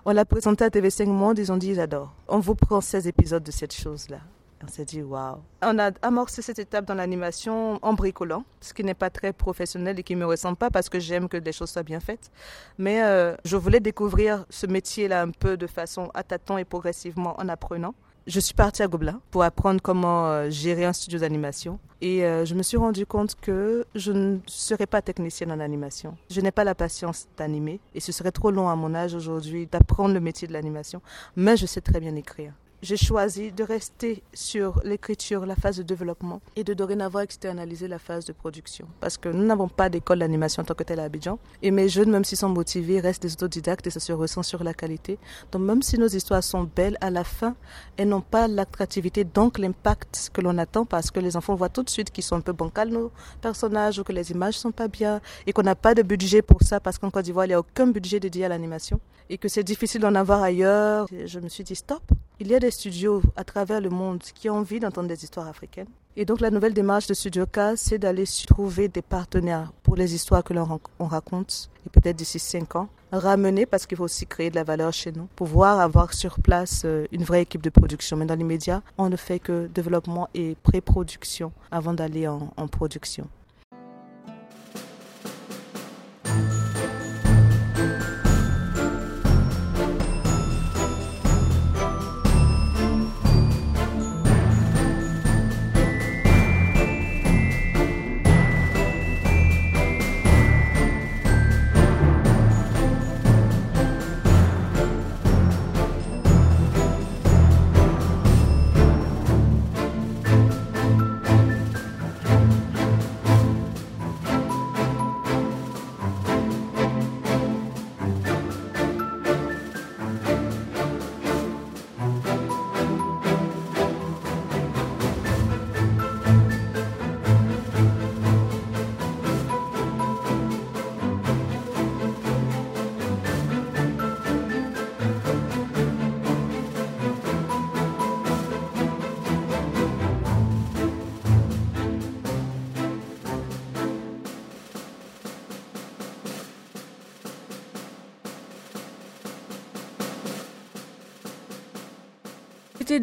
[0.05, 2.13] On l'a présenté à TV5 Monde, ils ont dit, j'adore.
[2.27, 4.19] On vous prend 16 épisodes de cette chose-là.
[4.65, 5.39] On s'est dit, waouh.
[5.63, 9.99] On a amorcé cette étape dans l'animation en bricolant, ce qui n'est pas très professionnel
[9.99, 12.31] et qui ne me ressemble pas parce que j'aime que les choses soient bien faites.
[12.77, 17.39] Mais euh, je voulais découvrir ce métier-là un peu de façon à tâtons et progressivement
[17.39, 17.95] en apprenant.
[18.27, 21.79] Je suis partie à Gobelin pour apprendre comment euh, gérer un studio d'animation.
[22.01, 26.17] Et euh, je me suis rendu compte que je ne serais pas technicienne en animation.
[26.31, 29.67] Je n'ai pas la patience d'animer et ce serait trop long à mon âge aujourd'hui
[29.67, 31.01] d'apprendre le métier de l'animation.
[31.37, 35.83] Mais je sais très bien écrire j'ai choisi de rester sur l'écriture, la phase de
[35.83, 38.87] développement, et de dorénavant externaliser la phase de production.
[39.01, 41.39] Parce que nous n'avons pas d'école d'animation en tant que telle à Abidjan.
[41.63, 44.63] Et mes jeunes, même s'ils sont motivés, restent des autodidactes et ça se ressent sur
[44.63, 45.19] la qualité.
[45.51, 47.57] Donc même si nos histoires sont belles, à la fin,
[47.97, 51.83] elles n'ont pas l'attractivité, donc l'impact que l'on attend, parce que les enfants voient tout
[51.83, 53.11] de suite qu'ils sont un peu bancals, nos
[53.41, 56.63] personnages, ou que les images sont pas bien, et qu'on n'a pas de budget pour
[56.63, 59.49] ça, parce qu'en Côte d'Ivoire, il n'y a aucun budget dédié à l'animation, et que
[59.49, 61.07] c'est difficile d'en avoir ailleurs.
[61.27, 62.03] Je me suis dit, stop,
[62.41, 65.49] il y a des studios à travers le monde qui ont envie d'entendre des histoires
[65.49, 65.89] africaines.
[66.17, 70.15] Et donc la nouvelle démarche de Studio K, c'est d'aller trouver des partenaires pour les
[70.15, 74.51] histoires que l'on raconte, et peut-être d'ici cinq ans, ramener, parce qu'il faut aussi créer
[74.51, 78.17] de la valeur chez nous, pouvoir avoir sur place euh, une vraie équipe de production.
[78.17, 83.29] Mais dans l'immédiat, on ne fait que développement et pré-production avant d'aller en production.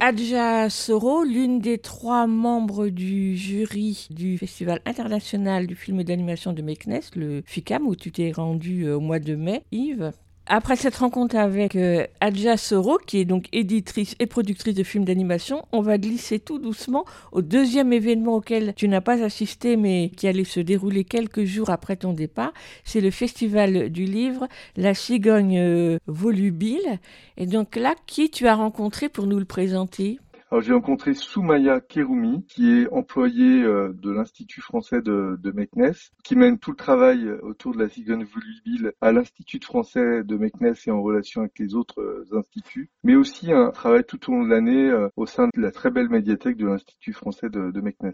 [0.08, 6.62] Adja Soro, l'une des trois membres du jury du Festival international du film d'animation de
[6.62, 10.12] Meknes, le FICAM, où tu t'es rendu euh, au mois de mai, Yves.
[10.48, 15.04] Après cette rencontre avec euh, Adja Soro, qui est donc éditrice et productrice de films
[15.04, 20.12] d'animation, on va glisser tout doucement au deuxième événement auquel tu n'as pas assisté, mais
[20.16, 22.54] qui allait se dérouler quelques jours après ton départ.
[22.84, 27.00] C'est le Festival du livre La Cigogne euh, Volubile.
[27.38, 30.20] Et donc là, qui tu as rencontré pour nous le présenter?
[30.52, 35.96] Alors j'ai rencontré Soumaya Keroumi, qui est employée euh, de l'Institut français de, de Meknes,
[36.24, 40.76] qui mène tout le travail autour de la cigogne volubile à l'Institut français de Meknes
[40.86, 44.44] et en relation avec les autres euh, instituts, mais aussi un travail tout au long
[44.44, 47.82] de l'année euh, au sein de la très belle médiathèque de l'Institut français de, de
[47.82, 48.14] Meknes.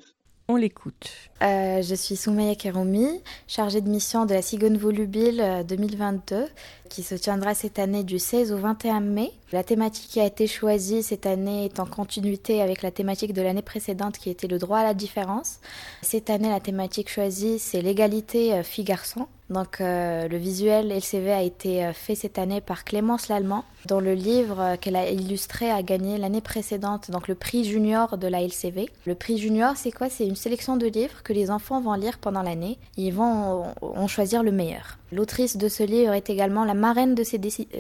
[0.56, 1.12] L'écoute.
[1.42, 6.48] Euh, je suis Soumaya Keroumi, chargée de mission de la Cigogne Volubile 2022,
[6.90, 9.32] qui se tiendra cette année du 16 au 21 mai.
[9.52, 13.42] La thématique qui a été choisie cette année est en continuité avec la thématique de
[13.42, 15.60] l'année précédente qui était le droit à la différence.
[16.02, 19.28] Cette année, la thématique choisie, c'est l'égalité filles-garçons.
[19.52, 24.00] Donc euh, le visuel LCV a été euh, fait cette année par Clémence Lallemand, dont
[24.00, 28.28] le livre euh, qu'elle a illustré a gagné l'année précédente donc le prix junior de
[28.28, 28.90] la LCV.
[29.06, 30.10] Le prix junior, c'est quoi?
[30.10, 32.80] C'est une sélection de livres que les enfants vont lire pendant l'année.
[32.96, 34.98] Ils vont en choisir le meilleur.
[35.12, 37.24] L'autrice de ce livre est également la marraine de,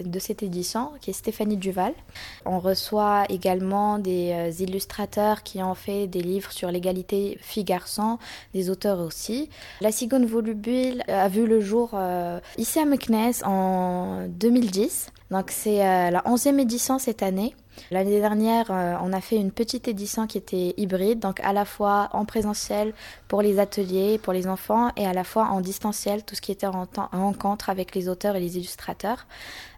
[0.03, 1.93] de, cette édition, qui est Stéphanie Duval.
[2.45, 8.17] On reçoit également des illustrateurs qui ont fait des livres sur l'égalité filles-garçons,
[8.53, 9.49] des auteurs aussi.
[9.79, 15.07] La cigogne volubile a vu le jour euh, ici à Meknes en 2010.
[15.31, 17.55] Donc c'est euh, la 11e édition cette année.
[17.89, 21.63] L'année dernière, euh, on a fait une petite édition qui était hybride, donc à la
[21.63, 22.93] fois en présentiel
[23.29, 26.51] pour les ateliers, pour les enfants, et à la fois en distanciel, tout ce qui
[26.51, 29.25] était en, rencontre avec les auteurs et les illustrateurs.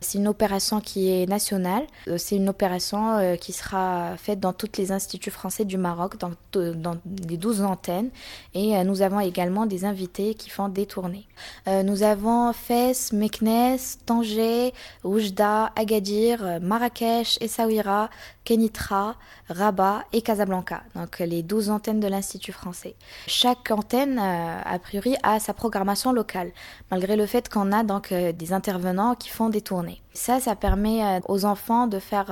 [0.02, 1.84] C'est une opération qui est nationale.
[2.08, 6.32] Euh, c'est une opération qui sera faite dans tous les instituts français du Maroc, dans,
[6.54, 6.98] dans
[7.30, 8.10] les 12 antennes.
[8.56, 11.28] Et nous avons également des invités qui font des tournées.
[11.68, 15.43] Nous avons Fès, Meknes, Tanger, Oujda,
[15.76, 18.10] Agadir, Marrakech, Essaouira,
[18.46, 19.16] Kenitra,
[19.50, 22.96] Rabat et Casablanca, donc les 12 antennes de l'Institut français.
[23.28, 26.52] Chaque antenne, euh, a priori, a sa programmation locale,
[26.92, 30.02] malgré le fait qu'on a donc euh, des intervenants qui font des tournées.
[30.14, 32.26] Ça, ça permet euh, aux enfants de faire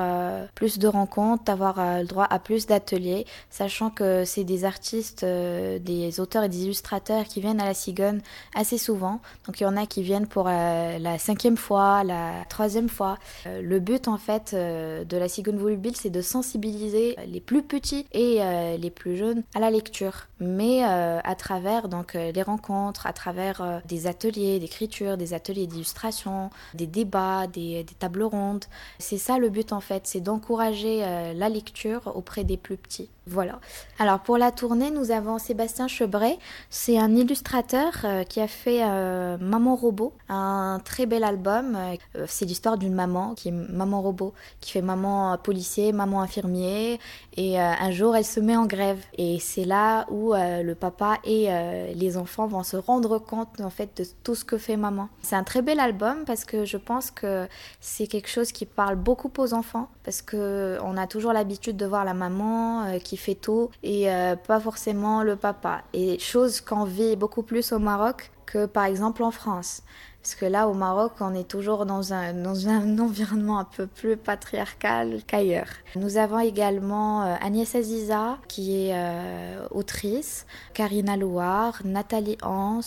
[0.53, 6.19] plus de rencontres, d'avoir le droit à plus d'ateliers, sachant que c'est des artistes, des
[6.19, 8.21] auteurs et des illustrateurs qui viennent à la Cigogne
[8.55, 9.19] assez souvent.
[9.45, 13.17] Donc il y en a qui viennent pour la cinquième fois, la troisième fois.
[13.45, 18.37] Le but en fait de la Cigogne Volubile, c'est de sensibiliser les plus petits et
[18.39, 23.05] euh, les plus jeunes à la lecture, mais euh, à travers donc euh, les rencontres,
[23.05, 28.65] à travers des ateliers d'écriture, des ateliers d'illustration, des débats, des, tables rondes.
[28.97, 31.01] C'est ça le but en fait, c'est d'encourager
[31.35, 33.09] la lecture auprès des plus petits.
[33.27, 33.59] Voilà.
[33.99, 36.39] Alors pour la tournée, nous avons Sébastien Chebret.
[36.69, 37.93] C'est un illustrateur
[38.27, 38.83] qui a fait
[39.37, 41.77] Maman Robot, un très bel album.
[42.27, 46.99] C'est l'histoire d'une maman qui est Maman Robot, qui fait maman policier, maman infirmier.
[47.37, 48.99] Et un jour, elle se met en grève.
[49.17, 51.47] Et c'est là où le papa et
[51.95, 55.09] les enfants vont se rendre compte en fait de tout ce que fait maman.
[55.21, 57.47] C'est un très bel album parce que je pense que
[57.79, 61.85] c'est quelque chose qui parle beaucoup aux enfants parce que on a toujours l'habitude de
[61.85, 65.81] voir la maman qui fait tout et euh, pas forcément le papa.
[65.93, 69.83] Et chose qu'on vit beaucoup plus au Maroc que par exemple en France.
[70.21, 73.87] Parce que là, au Maroc, on est toujours dans un, dans un environnement un peu
[73.87, 75.69] plus patriarcal qu'ailleurs.
[75.95, 80.45] Nous avons également euh, Agnès Aziza, qui est euh, autrice,
[80.75, 82.81] Karina Louard, Nathalie Hans,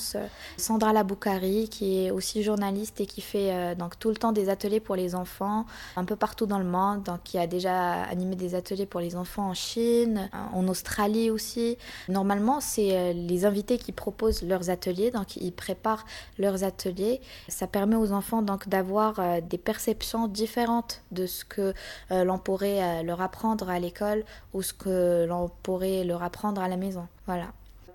[0.56, 4.48] Sandra Laboukari, qui est aussi journaliste et qui fait euh, donc tout le temps des
[4.48, 5.66] ateliers pour les enfants
[5.96, 7.02] un peu partout dans le monde.
[7.02, 11.78] Donc, qui a déjà animé des ateliers pour les enfants en Chine, en Australie aussi.
[12.08, 16.04] Normalement, c'est les invités qui proposent leurs ateliers, donc ils préparent
[16.38, 21.74] leurs ateliers ça permet aux enfants donc d'avoir euh, des perceptions différentes de ce que
[22.10, 26.60] euh, l'on pourrait euh, leur apprendre à l'école ou ce que l'on pourrait leur apprendre
[26.60, 27.06] à la maison.
[27.26, 27.46] Voilà.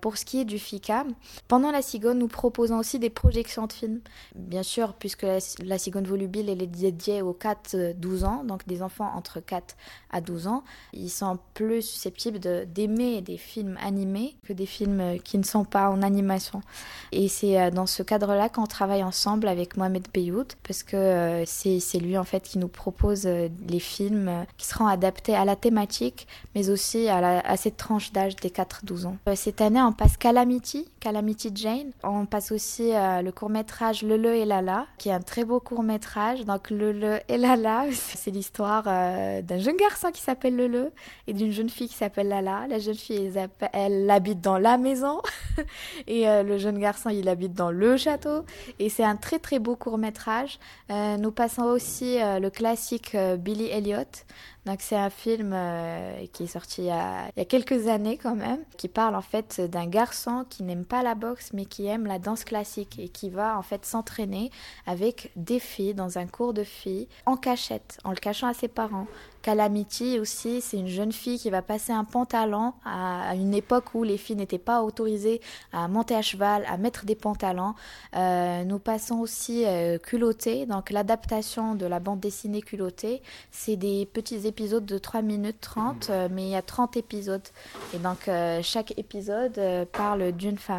[0.02, 1.14] Pour ce qui est du FICAM,
[1.48, 4.00] pendant la Cigogne, nous proposons aussi des projections de films.
[4.36, 9.40] Bien sûr, puisque la, la volubile est dédiée aux 4-12 ans, donc des enfants entre
[9.40, 9.76] 4
[10.12, 15.38] à 12 ans, ils sont plus susceptibles d'aimer des films animés que des films qui
[15.38, 16.62] ne sont pas en animation.
[17.12, 21.46] Et c'est euh, dans ce cadre-là qu'on travaille ensemble avec Mohamed Beyoud, parce que euh,
[21.46, 25.56] c'est lui en fait qui nous propose euh, les films qui seront adaptés à la
[25.56, 29.18] thématique, mais aussi à, à cette tranche d'âge des 4-12 ans.
[29.36, 31.92] Cette année, on passe Calamity, Calamity Jane.
[32.04, 36.46] On passe aussi euh, le court-métrage Lele et Lala, qui est un très beau court-métrage.
[36.46, 40.92] Donc Lele et Lala, c'est l'histoire euh, d'un jeune garçon qui s'appelle Lele
[41.28, 42.68] et d'une jeune fille qui s'appelle Lala.
[42.68, 43.32] La jeune fille,
[43.74, 45.22] elle, habite dans la maison
[46.08, 48.44] et euh, le jeune garçon, il habite dans le château.
[48.80, 50.60] Et c'est un très très beau court-métrage.
[50.90, 54.04] nous passons aussi le classique Billy Elliot.
[54.66, 55.56] Donc c'est un film
[56.34, 59.88] qui est sorti il y, a, quelques années quand même, qui parle en fait d'un
[59.88, 63.58] garçon qui n'aime pas la boxe mais qui aime la danse classique et qui va
[63.58, 64.52] en fait s'entraîner
[64.86, 68.68] avec des filles dans un cours de filles en cachette, en le cachant à ses
[68.68, 69.08] parents.
[69.42, 74.04] Calamity aussi, c'est une jeune fille qui va passer un pantalon à, une époque où
[74.04, 75.40] les filles n'étaient pas autorisées
[75.72, 77.74] à monter à cheval, à mettre des pantalons.
[78.16, 83.22] Euh, nous passons aussi euh, Culotté, donc l'adaptation de la bande dessinée Culotté.
[83.52, 87.48] C'est des petits épisodes de 3 minutes 30, euh, mais il y a 30 épisodes.
[87.94, 88.30] Et donc
[88.62, 89.60] chaque épisode
[89.92, 90.79] parle d'une femme.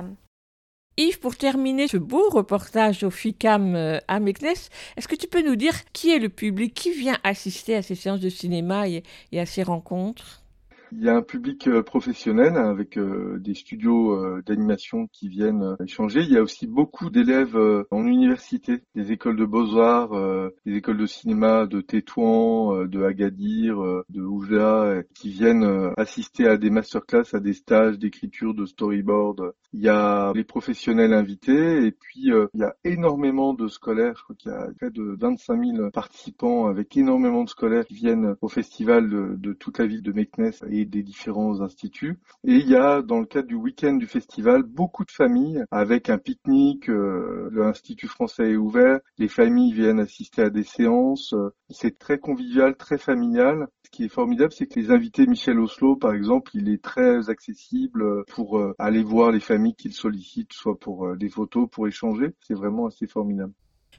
[0.96, 4.48] Yves, pour terminer ce beau reportage au FICAM euh, à Meknes,
[4.96, 7.94] est-ce que tu peux nous dire qui est le public, qui vient assister à ces
[7.94, 9.02] séances de cinéma et
[9.38, 10.39] à ces rencontres?
[10.92, 15.76] Il y a un public euh, professionnel avec euh, des studios euh, d'animation qui viennent
[15.84, 16.20] échanger.
[16.20, 17.56] Il y a aussi beaucoup d'élèves
[17.90, 23.76] en université, des écoles de beaux-arts, des écoles de cinéma de Tétouan, de Agadir,
[24.08, 29.52] de Oujda, qui viennent assister à des masterclass, à des stages d'écriture, de storyboard.
[29.72, 34.14] Il y a les professionnels invités et puis il y a énormément de scolaires.
[34.16, 37.94] Je crois qu'il y a près de 25 000 participants avec énormément de scolaires qui
[37.94, 40.52] viennent au festival de, toute la ville de Meknes
[40.86, 42.18] des différents instituts.
[42.44, 46.10] Et il y a, dans le cadre du week-end du festival, beaucoup de familles avec
[46.10, 46.88] un pique-nique.
[46.88, 49.00] Euh, L'Institut français est ouvert.
[49.18, 51.34] Les familles viennent assister à des séances.
[51.68, 53.68] C'est très convivial, très familial.
[53.84, 57.28] Ce qui est formidable, c'est que les invités, Michel Oslo, par exemple, il est très
[57.28, 61.88] accessible pour euh, aller voir les familles qu'il sollicite, soit pour euh, des photos, pour
[61.88, 62.32] échanger.
[62.40, 63.52] C'est vraiment assez formidable.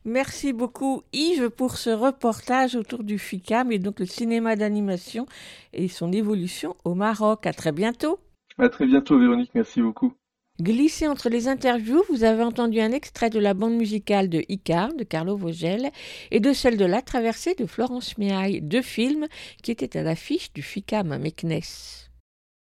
[0.05, 5.25] Merci beaucoup Yves pour ce reportage autour du FICAM et donc le cinéma d'animation
[5.73, 7.45] et son évolution au Maroc.
[7.45, 8.19] À très bientôt.
[8.57, 10.13] À très bientôt Véronique, merci beaucoup.
[10.59, 14.93] Glissé entre les interviews, vous avez entendu un extrait de la bande musicale de Icar
[14.93, 15.91] de Carlo Vogel
[16.29, 19.27] et de celle de La Traversée de Florence Miaille, deux films
[19.63, 21.61] qui étaient à l'affiche du FICAM à Meknes.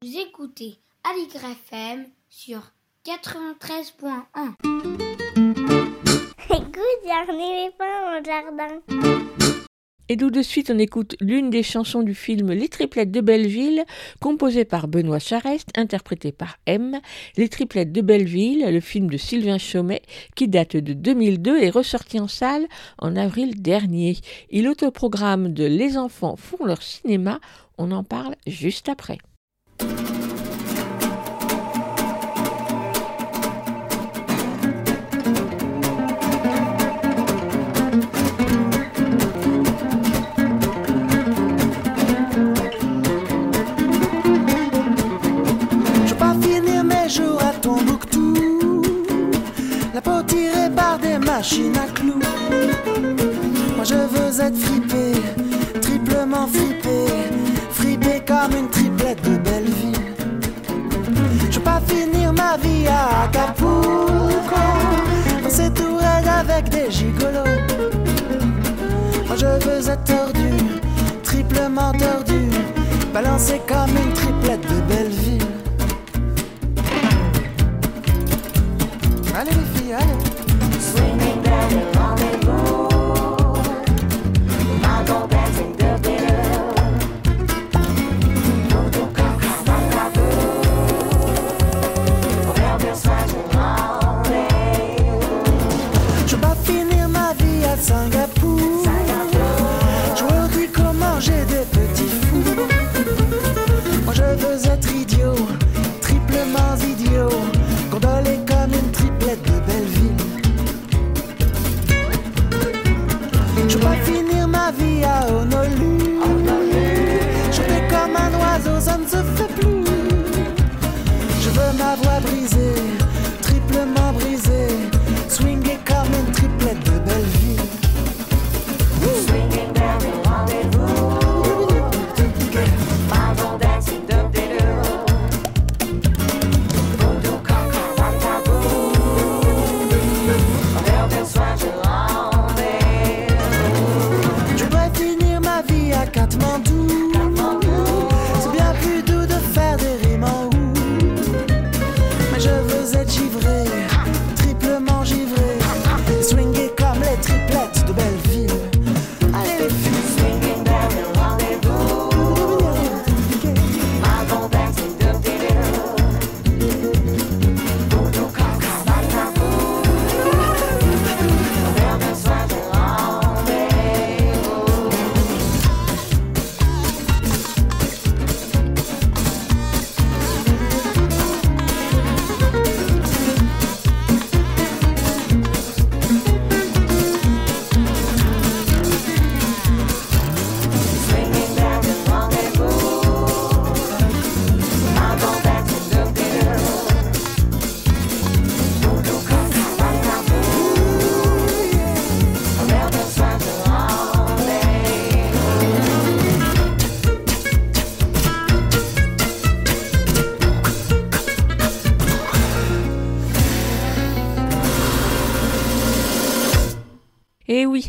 [0.02, 2.72] Vous écoutez Aligre FM sur
[3.06, 5.65] 93.1.
[10.08, 13.84] Et tout de suite, on écoute l'une des chansons du film Les Triplettes de Belleville,
[14.20, 17.00] composée par Benoît Charest, interprétée par M.
[17.36, 20.02] Les Triplettes de Belleville, le film de Sylvain Chaumet,
[20.36, 22.66] qui date de 2002 et ressorti en salle
[22.98, 24.16] en avril dernier.
[24.50, 27.40] Il autoprogramme de Les enfants font leur cinéma.
[27.76, 29.18] On en parle juste après.
[51.36, 52.22] Machine à clous.
[53.76, 55.12] Moi je veux être fripé,
[55.82, 56.98] triplement fripé,
[57.72, 60.00] fripé comme une triplette de belle vie.
[61.50, 64.62] Je veux pas finir ma vie à Acapulco,
[65.42, 67.58] danser tout raide avec des gigolos.
[69.26, 70.50] Moi je veux être tordu,
[71.22, 72.48] triplement tordu,
[73.12, 75.25] balancé comme une triplette de belle vie.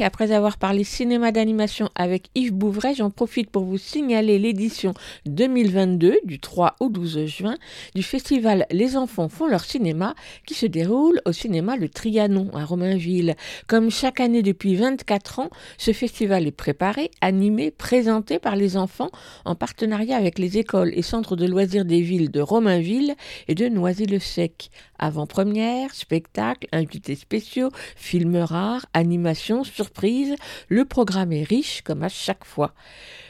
[0.03, 4.93] Après avoir parlé cinéma d'animation avec Yves Bouvray, j'en profite pour vous signaler l'édition
[5.25, 7.55] 2022 du 3 au 12 juin
[7.95, 10.13] du festival Les enfants font leur cinéma
[10.45, 13.35] qui se déroule au cinéma Le Trianon à Romainville.
[13.67, 19.09] Comme chaque année depuis 24 ans, ce festival est préparé, animé, présenté par les enfants
[19.45, 23.15] en partenariat avec les écoles et centres de loisirs des villes de Romainville
[23.47, 24.69] et de Noisy-le-Sec.
[24.99, 30.35] Avant-première, spectacle, invités spéciaux, films rares, animations, surprises,
[30.69, 32.73] le programme est riche comme à chaque fois.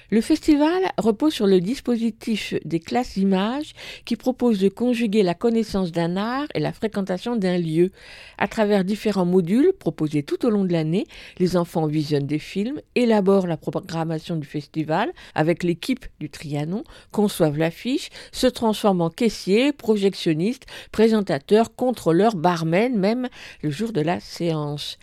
[0.10, 3.74] Le festival repose sur le dispositif des classes images
[4.06, 7.92] qui propose de conjuguer la connaissance d'un art et la fréquentation d'un lieu.
[8.38, 11.08] À travers différents modules proposés tout au long de l'année,
[11.40, 17.58] les enfants visionnent des films, élaborent la programmation du festival avec l'équipe du Trianon, conçoivent
[17.58, 23.28] l'affiche, se transforment en caissiers, projectionnistes, présentateurs, contrôleurs, barmen même
[23.62, 24.98] le jour de la séance.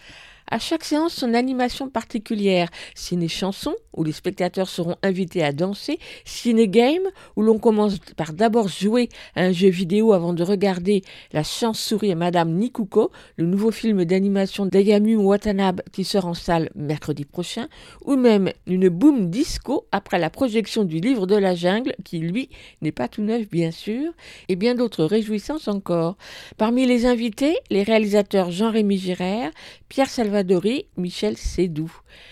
[0.51, 2.69] À chaque séance, son animation particulière.
[2.95, 5.99] Ciné-chanson, où les spectateurs seront invités à danser.
[6.27, 7.03] Ciné-game,
[7.37, 12.13] où l'on commence par d'abord jouer à un jeu vidéo avant de regarder La chance-souris
[12.13, 17.69] à Madame Nikuko, le nouveau film d'animation d'Ayami Watanabe qui sort en salle mercredi prochain.
[18.05, 22.51] Ou même une boom disco après la projection du livre de la jungle, qui lui
[22.83, 24.13] n'est pas tout neuf bien sûr.
[24.49, 26.17] Et bien d'autres réjouissances encore.
[26.59, 29.51] Parmi les invités, les réalisateurs Jean-Rémy Girard,
[29.89, 31.89] Pierre Salvadori, Michel Sédou.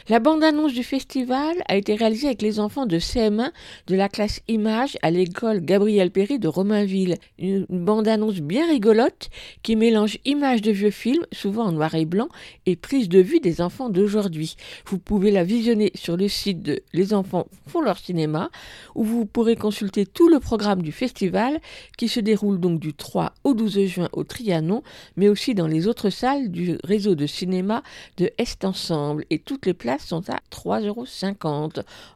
[0.08, 3.52] La bande-annonce du festival a été réalisée avec les enfants de CM1
[3.86, 7.16] de la classe Images à l'école Gabriel Péry de Romainville.
[7.38, 9.30] Une bande-annonce bien rigolote
[9.62, 12.28] qui mélange images de vieux films, souvent en noir et blanc,
[12.66, 14.56] et prise de vue des enfants d'aujourd'hui.
[14.86, 18.50] Vous pouvez la visionner sur le site de Les enfants font leur cinéma,
[18.94, 21.60] où vous pourrez consulter tout le programme du festival
[21.96, 24.82] qui se déroule donc du 3 au 12 juin au Trianon,
[25.16, 27.82] mais aussi dans les autres salles du réseau de cinéma
[28.16, 31.06] de Est Ensemble et toutes les places sont à 3,50 euros.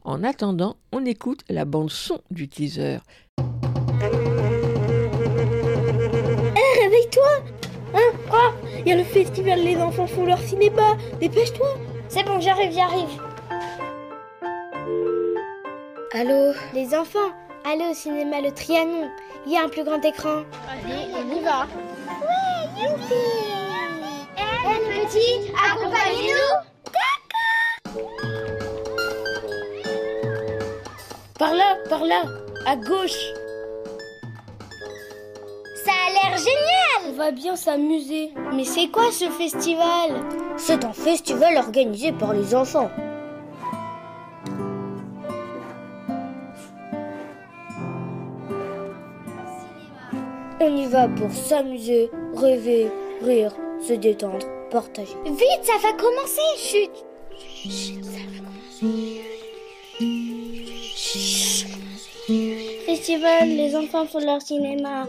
[0.04, 2.98] En attendant, on écoute la bande son du teaser.
[6.54, 7.28] Hé, réveille-toi
[7.94, 8.54] Hein Quoi?
[8.80, 11.78] Il y a le festival Les enfants font leur cinéma Dépêche-toi
[12.09, 13.20] C'est bon, j'arrive, j'arrive.
[16.12, 16.52] Allô?
[16.74, 17.30] Les enfants,
[17.64, 19.09] allez au cinéma Le Trianon.
[19.46, 20.44] Il y a un plus grand écran.
[20.70, 21.66] Allez, on y va
[22.07, 23.57] Ouais, youpi
[24.66, 26.90] les petits, accompagnez-nous
[31.38, 32.22] Par là, par là,
[32.66, 33.32] à gauche
[35.84, 38.32] Ça a l'air génial On va bien s'amuser.
[38.55, 40.24] Mais c'est quoi ce festival?
[40.57, 42.90] C'est un festival organisé par les enfants.
[50.59, 52.90] On y va pour s'amuser, rêver,
[53.22, 55.14] rire, se détendre, partager.
[55.24, 57.05] Vite, ça va commencer Chut
[57.39, 59.24] Chut, ça va commencer.
[62.87, 65.07] Festival, les enfants font leur cinéma.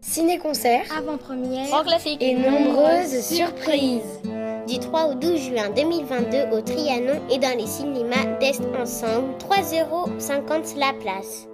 [0.00, 4.20] Ciné-concert, avant-première, grand classique et nombreuses surprises.
[4.66, 9.80] Du 3 au 12 juin 2022 au Trianon et dans les cinémas d'Est Ensemble, 3,50
[9.80, 10.08] euros
[10.76, 11.48] la place.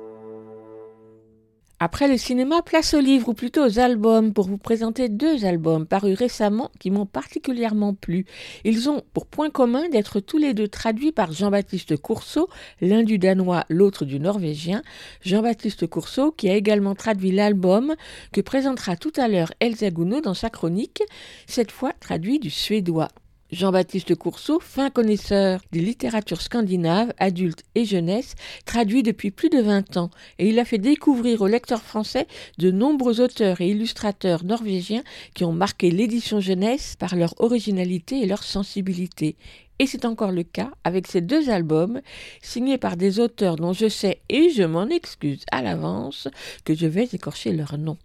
[1.81, 5.87] Après le cinéma, place aux livres ou plutôt aux albums pour vous présenter deux albums
[5.87, 8.27] parus récemment qui m'ont particulièrement plu.
[8.65, 12.49] Ils ont pour point commun d'être tous les deux traduits par Jean-Baptiste Courceau,
[12.81, 14.83] l'un du danois, l'autre du norvégien.
[15.23, 17.95] Jean-Baptiste Courceau qui a également traduit l'album
[18.33, 21.05] que présentera tout à l'heure Elsa Gounod dans sa chronique,
[21.47, 23.09] cette fois traduit du suédois.
[23.51, 28.35] Jean-Baptiste Courceau, fin connaisseur des littératures scandinaves, adultes et jeunesse,
[28.67, 32.27] traduit depuis plus de 20 ans, et il a fait découvrir aux lecteurs français
[32.59, 38.27] de nombreux auteurs et illustrateurs norvégiens qui ont marqué l'édition jeunesse par leur originalité et
[38.27, 39.37] leur sensibilité.
[39.79, 42.03] Et c'est encore le cas avec ces deux albums,
[42.43, 46.29] signés par des auteurs dont je sais, et je m'en excuse à l'avance,
[46.67, 47.97] que je vais écorcher leur nom.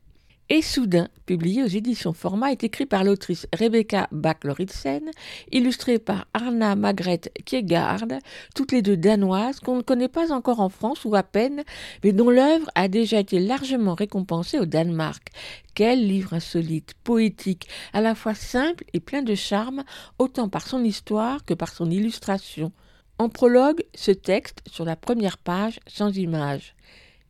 [0.50, 5.10] Et soudain, publié aux éditions Format, est écrit par l'autrice Rebecca Bach-Loritsen,
[5.54, 8.08] illustré par Arna Magret Kiegaard,
[8.54, 11.64] toutes les deux danoises, qu'on ne connaît pas encore en France ou à peine,
[12.04, 15.30] mais dont l'œuvre a déjà été largement récompensée au Danemark.
[15.76, 19.86] Quel livre insolite, poétique, à la fois simple et plein de charme,
[20.20, 22.74] autant par son histoire que par son illustration.
[23.18, 26.76] En prologue, ce texte, sur la première page, sans image.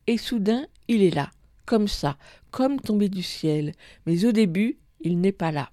[0.08, 1.30] Et soudain, il est là
[1.66, 2.18] comme ça,
[2.52, 3.74] comme tombé du ciel,
[4.06, 5.70] mais au début, il n'est pas là.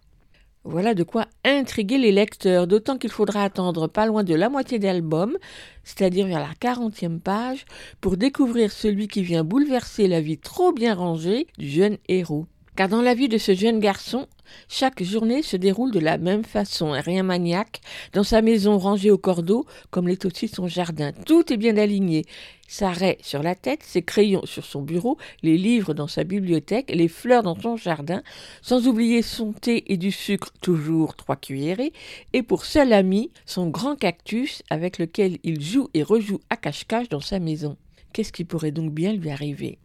[0.65, 4.79] Voilà de quoi intriguer les lecteurs, d'autant qu'il faudra attendre pas loin de la moitié
[4.79, 5.39] d'album,
[5.85, 7.65] c'est-à-dire vers la quarantième page,
[8.03, 12.47] pour découvrir celui qui vient bouleverser la vie trop bien rangée du jeune héros.
[12.77, 14.27] Car dans la vie de ce jeune garçon,
[14.69, 17.81] chaque journée se déroule de la même façon, rien maniaque,
[18.13, 21.13] dans sa maison rangée au cordeau, comme l'est aussi son jardin.
[21.27, 22.25] Tout est bien aligné.
[22.69, 26.93] Sa raie sur la tête, ses crayons sur son bureau, les livres dans sa bibliothèque,
[26.95, 28.23] les fleurs dans son jardin,
[28.63, 31.93] sans oublier son thé et du sucre, toujours trois cuillerées,
[32.33, 37.09] et pour seul ami, son grand cactus avec lequel il joue et rejoue à cache-cache
[37.09, 37.77] dans sa maison.
[38.13, 39.79] Qu'est-ce qui pourrait donc bien lui arriver?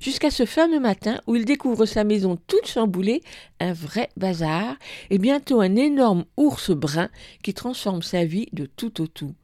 [0.00, 3.22] Jusqu'à ce fameux matin où il découvre sa maison toute chamboulée,
[3.60, 4.76] un vrai bazar,
[5.10, 7.08] et bientôt un énorme ours brun
[7.42, 9.34] qui transforme sa vie de tout au tout.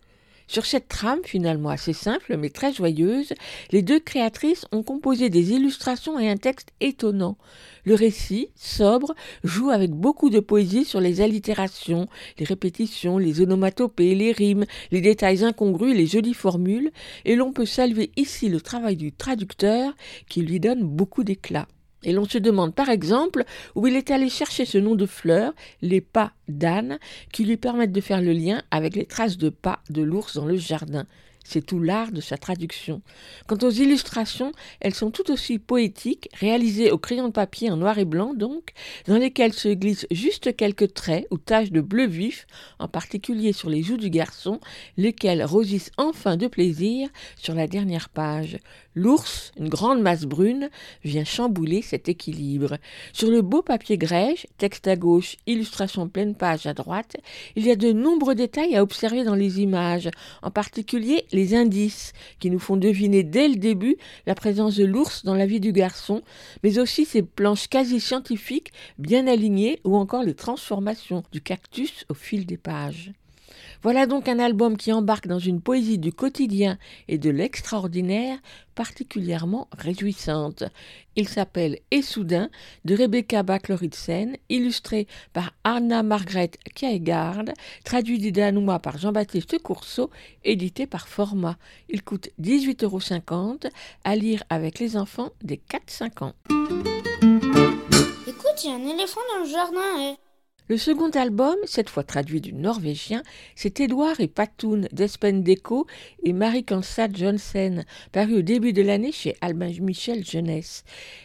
[0.47, 3.33] Sur cette trame finalement assez simple mais très joyeuse,
[3.71, 7.39] les deux créatrices ont composé des illustrations et un texte étonnant.
[7.85, 14.15] Le récit, sobre, joue avec beaucoup de poésie sur les allitérations, les répétitions, les onomatopées,
[14.15, 16.93] les rimes, les détails incongrus, les jolies formules,
[17.25, 19.95] et l'on peut saluer ici le travail du traducteur
[20.29, 21.67] qui lui donne beaucoup d'éclat.
[22.05, 23.45] Et l'on se demande par exemple
[23.75, 25.53] où il est allé chercher ce nom de fleur,
[25.83, 26.99] les pas d'âne,
[27.33, 30.47] qui lui permettent de faire le lien avec les traces de pas de l'ours dans
[30.47, 31.07] le jardin.
[31.47, 33.03] C'est tout l'art de sa traduction.
[33.47, 37.99] Quant aux illustrations, elles sont tout aussi poétiques, réalisées au crayon de papier en noir
[37.99, 38.71] et blanc donc,
[39.07, 42.47] dans lesquelles se glissent juste quelques traits ou taches de bleu vif,
[42.79, 44.59] en particulier sur les joues du garçon,
[44.97, 48.59] lesquels rosissent enfin de plaisir sur la dernière page.
[48.97, 50.71] L'ours, une grande masse brune,
[51.03, 52.79] vient chambouler cet équilibre.
[53.13, 57.17] Sur le beau papier grège, texte à gauche, illustration pleine page à droite,
[57.57, 60.11] il y a de nombreux détails à observer dans les images,
[60.43, 65.25] en particulier les indices qui nous font deviner dès le début la présence de l'ours
[65.25, 66.23] dans la vie du garçon,
[66.63, 72.15] mais aussi ses planches quasi scientifiques bien alignées ou encore les transformations du cactus au
[72.15, 73.13] fil des pages.
[73.85, 78.39] Voilà donc un album qui embarque dans une poésie du quotidien et de l'extraordinaire
[78.75, 80.65] particulièrement réjouissante.
[81.17, 82.49] Il s'appelle Et soudain
[82.87, 87.45] de Rebecca Bachloritsen, illustré par Anna Margret Kjaegaard,
[87.85, 90.09] traduit du danois par Jean-Baptiste Courceau,
[90.45, 91.59] édité par Format.
[91.91, 93.61] Il coûte 18,50 euros
[94.05, 96.33] à lire avec les enfants des 4-5 ans.
[98.27, 100.01] Écoute, il y a un éléphant dans le jardin.
[100.01, 100.24] Eh.
[100.67, 103.23] Le second album, cette fois traduit du norvégien,
[103.55, 105.87] c'est Édouard et Patoun d'Espen Deco
[106.23, 110.85] et Marie Kansad Johnson, paru au début de l'année chez Albin Michel Jeunesse.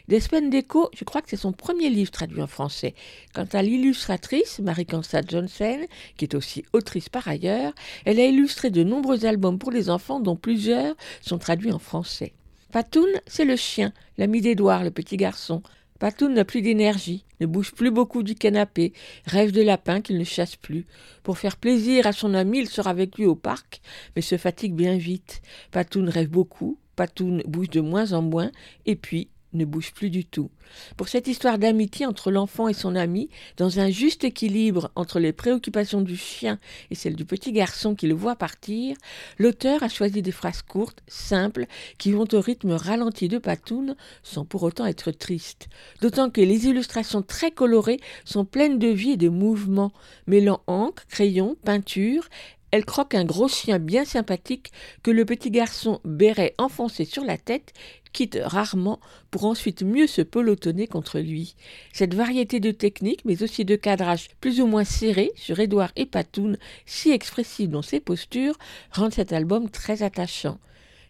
[0.09, 2.95] D'Espen Deco, je crois que c'est son premier livre traduit en français.
[3.33, 5.85] Quant à l'illustratrice, Marie Kansad Johnson,
[6.17, 7.71] qui est aussi autrice par ailleurs,
[8.03, 12.33] elle a illustré de nombreux albums pour les enfants dont plusieurs sont traduits en français.
[12.73, 15.63] Patoun, c'est le chien, l'ami d'Édouard, le petit garçon.
[15.99, 18.93] Patoun n'a plus d'énergie, ne bouge plus beaucoup du canapé,
[19.25, 20.87] rêve de lapin qu'il ne chasse plus.
[21.23, 23.81] Pour faire plaisir à son ami, il sera avec lui au parc,
[24.15, 25.41] mais se fatigue bien vite.
[25.71, 28.51] Patoun rêve beaucoup, Patoun bouge de moins en moins,
[28.85, 30.49] et puis ne bouge plus du tout.
[30.97, 35.33] Pour cette histoire d'amitié entre l'enfant et son ami, dans un juste équilibre entre les
[35.33, 36.59] préoccupations du chien
[36.91, 38.95] et celles du petit garçon qui le voit partir,
[39.37, 41.65] l'auteur a choisi des phrases courtes, simples,
[41.97, 45.67] qui vont au rythme ralenti de Patoun sans pour autant être tristes.
[46.01, 49.91] D'autant que les illustrations très colorées sont pleines de vie et de mouvement,
[50.27, 52.27] mêlant encre, crayon, peinture,
[52.71, 54.71] elle croque un gros chien bien sympathique
[55.01, 57.73] que le petit garçon béret enfoncé sur la tête
[58.13, 58.99] quitte rarement
[59.31, 61.55] pour ensuite mieux se pelotonner contre lui.
[61.93, 66.05] Cette variété de techniques, mais aussi de cadrage plus ou moins serré sur Édouard et
[66.05, 68.57] Patoun, si expressif dans ses postures,
[68.91, 70.59] rend cet album très attachant.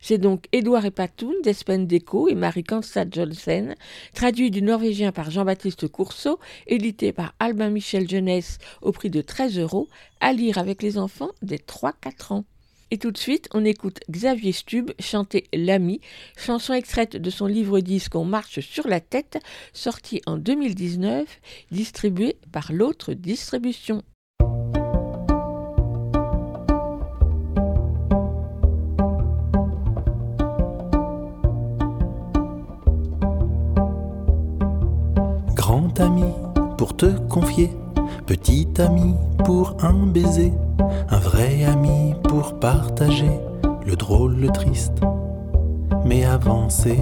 [0.02, 3.76] C'est donc Édouard et Patoun d'Espen Deco et Marie Kanstad Johnsen,
[4.14, 9.60] traduit du norvégien par Jean-Baptiste Courceau, édité par Albin Michel Jeunesse au prix de 13
[9.60, 9.90] euros,
[10.22, 12.46] à lire avec les enfants des 3-4 ans.
[12.92, 16.02] Et tout de suite, on écoute Xavier Stub chanter L'ami,
[16.38, 19.38] chanson extraite de son livre disque On marche sur la tête,
[19.74, 21.28] sorti en 2019,
[21.72, 24.02] distribué par l'autre distribution.
[35.54, 36.24] Grand ami
[36.80, 37.70] pour te confier,
[38.26, 39.14] petit ami
[39.46, 40.52] pour un baiser
[41.10, 43.40] un vrai ami pour partager
[43.86, 45.02] le drôle, le triste,
[46.06, 47.00] mais avancer.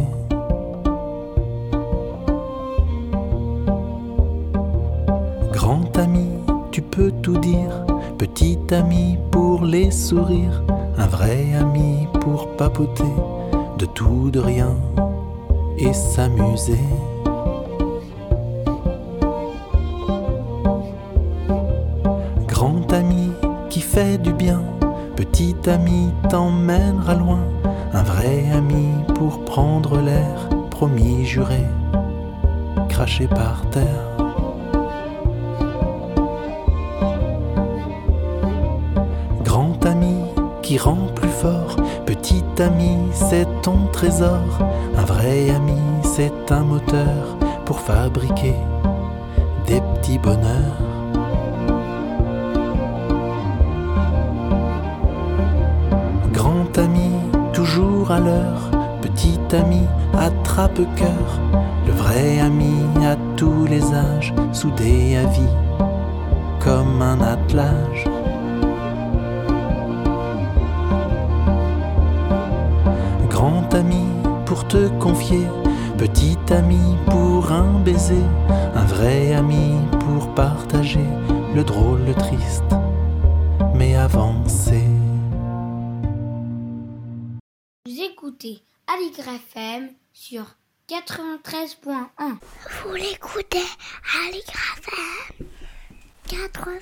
[5.51, 6.27] Grand ami,
[6.71, 7.85] tu peux tout dire,
[8.17, 10.63] petit ami pour les sourires,
[10.97, 13.03] un vrai ami pour papoter
[13.77, 14.75] de tout, de rien
[15.77, 16.79] et s'amuser.
[25.67, 27.41] Ami t'emmènera loin.
[27.93, 31.65] Un vrai ami pour prendre l'air, promis, juré.
[32.87, 34.07] crachés par terre.
[39.43, 40.15] Grand ami
[40.61, 44.47] qui rend plus fort, petit ami c'est ton trésor,
[44.97, 48.55] un vrai ami c'est un moteur pour fabriquer
[49.67, 50.86] des petits bonheurs.
[58.11, 59.81] À l'heure, petit ami,
[60.17, 61.39] attrape-cœur,
[61.85, 62.73] le vrai ami
[63.05, 65.55] à tous les âges, soudé à vie,
[66.63, 68.05] comme un attelage.
[73.29, 74.05] Grand ami
[74.45, 75.47] pour te confier,
[75.97, 78.25] petit ami pour un baiser,
[78.75, 81.07] un vrai ami pour partager
[81.55, 82.75] le drôle, le triste,
[83.73, 84.76] mais avancer.
[90.19, 90.57] Sur
[90.89, 92.37] 93.1.
[92.83, 93.59] Vous l'écoutez
[94.49, 95.45] FM
[96.27, 96.79] 80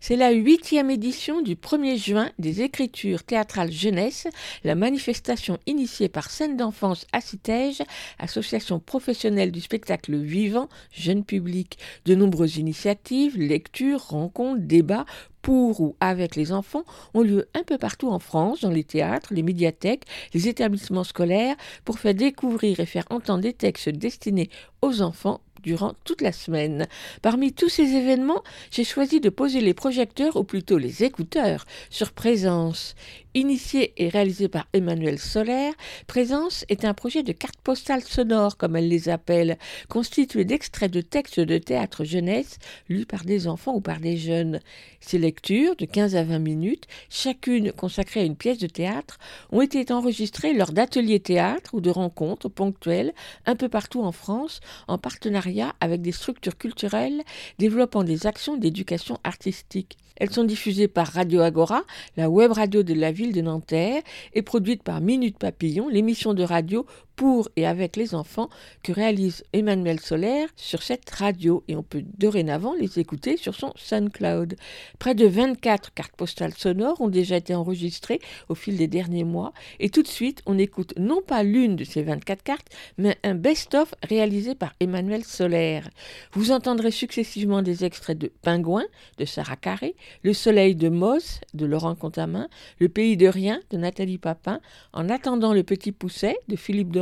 [0.00, 4.26] C'est la huitième édition du 1er juin des écritures théâtrales jeunesse,
[4.64, 7.82] la manifestation initiée par Scène d'enfance Acitège,
[8.18, 11.78] association professionnelle du spectacle vivant, jeune public.
[12.04, 15.06] De nombreuses initiatives, lectures, rencontres, débats
[15.44, 19.34] pour ou avec les enfants ont lieu un peu partout en France, dans les théâtres,
[19.34, 24.48] les médiathèques, les établissements scolaires, pour faire découvrir et faire entendre des textes destinés
[24.80, 26.86] aux enfants durant toute la semaine.
[27.20, 32.12] Parmi tous ces événements, j'ai choisi de poser les projecteurs, ou plutôt les écouteurs, sur
[32.12, 32.94] Présence.
[33.36, 35.74] Initié et réalisé par Emmanuel Solaire,
[36.06, 39.58] Présence est un projet de cartes postales sonores, comme elle les appelle,
[39.88, 42.58] constitué d'extraits de textes de théâtre jeunesse
[42.88, 44.60] lus par des enfants ou par des jeunes.
[45.00, 49.18] Ces lectures, de 15 à 20 minutes, chacune consacrée à une pièce de théâtre,
[49.50, 53.14] ont été enregistrées lors d'ateliers théâtre ou de rencontres ponctuelles
[53.46, 57.22] un peu partout en France, en partenariat avec des structures culturelles
[57.58, 59.96] développant des actions d'éducation artistique.
[60.16, 61.82] Elles sont diffusées par Radio Agora,
[62.16, 64.02] la web radio de la ville de Nanterre,
[64.32, 66.86] et produites par Minute Papillon, l'émission de radio
[67.16, 68.48] pour et avec les enfants
[68.82, 73.72] que réalise Emmanuel Solaire sur cette radio et on peut dorénavant les écouter sur son
[73.76, 74.56] SoundCloud.
[74.98, 79.52] Près de 24 cartes postales sonores ont déjà été enregistrées au fil des derniers mois
[79.80, 83.34] et tout de suite on écoute non pas l'une de ces 24 cartes mais un
[83.34, 85.88] best-of réalisé par Emmanuel Solaire.
[86.32, 88.84] Vous entendrez successivement des extraits de Pingouin
[89.18, 92.48] de Sarah Carré, Le Soleil de Moss de Laurent Contamin,
[92.78, 94.60] Le Pays de Rien de Nathalie Papin,
[94.92, 96.92] En attendant le petit pousset de Philippe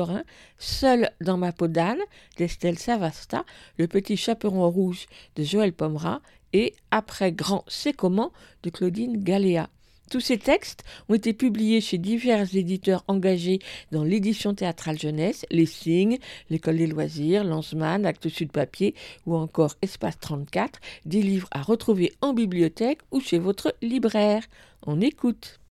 [0.58, 2.00] Seul dans ma peau d'âne
[2.36, 3.44] d'Estelle Savasta,
[3.78, 6.20] Le petit chaperon rouge de Joël Pomera
[6.52, 8.32] et Après grand c'est comment
[8.62, 9.68] de Claudine Galéa.
[10.12, 13.60] Tous ces textes ont été publiés chez divers éditeurs engagés
[13.92, 16.18] dans l'édition théâtrale jeunesse, Les Signes,
[16.50, 18.94] l'École des loisirs, Lanzmann, Actes Sud Papier
[19.24, 24.42] ou encore Espace 34, des livres à retrouver en bibliothèque ou chez votre libraire.
[24.86, 25.61] On écoute.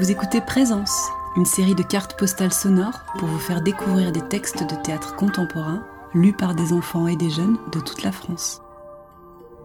[0.00, 4.62] Vous écoutez Présence, une série de cartes postales sonores pour vous faire découvrir des textes
[4.62, 5.84] de théâtre contemporain
[6.14, 8.62] lus par des enfants et des jeunes de toute la France.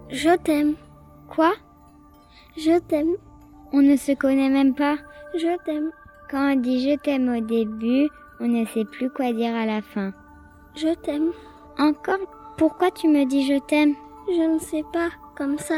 [0.09, 0.73] Je t'aime.
[1.29, 1.53] Quoi?
[2.57, 3.15] Je t'aime.
[3.71, 4.97] On ne se connaît même pas.
[5.35, 5.91] Je t'aime.
[6.29, 8.09] Quand on dit je t'aime au début,
[8.41, 10.11] on ne sait plus quoi dire à la fin.
[10.75, 11.31] Je t'aime.
[11.79, 12.27] Encore?
[12.57, 13.93] Pourquoi tu me dis je t'aime?
[14.27, 15.75] Je ne sais pas, comme ça.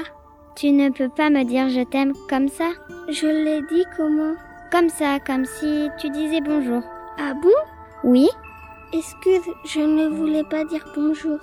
[0.55, 2.71] Tu ne peux pas me dire je t'aime comme ça?
[3.07, 4.33] Je l'ai dit comment?
[4.69, 6.83] Comme ça, comme si tu disais bonjour.
[7.17, 7.49] Ah bon?
[8.03, 8.27] Oui.
[8.91, 11.39] Excuse, je ne voulais pas dire bonjour?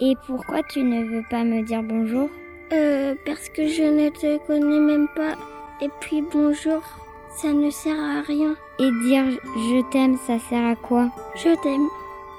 [0.00, 2.28] Et pourquoi tu ne veux pas me dire bonjour?
[2.72, 5.36] Euh, parce que je ne te connais même pas.
[5.80, 6.82] Et puis bonjour,
[7.36, 8.56] ça ne sert à rien.
[8.80, 9.24] Et dire
[9.56, 11.08] je t'aime, ça sert à quoi?
[11.36, 11.86] Je t'aime.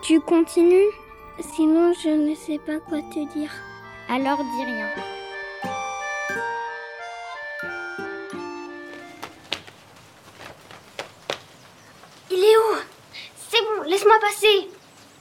[0.01, 0.91] Tu continues?
[1.39, 3.51] Sinon, je ne sais pas quoi te dire.
[4.09, 4.87] Alors dis rien.
[13.49, 14.69] C'est bon, laisse-moi passer.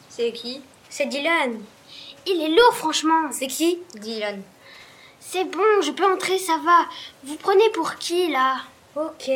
[0.08, 0.60] C'est qui?
[0.88, 1.60] C'est Dylan.
[2.26, 3.30] Il est lourd, franchement.
[3.32, 3.80] C'est qui?
[3.94, 4.42] Dylan.
[5.18, 6.86] C'est bon, je peux entrer, ça va.
[7.24, 8.58] Vous prenez pour qui, là?
[8.96, 9.30] Ok.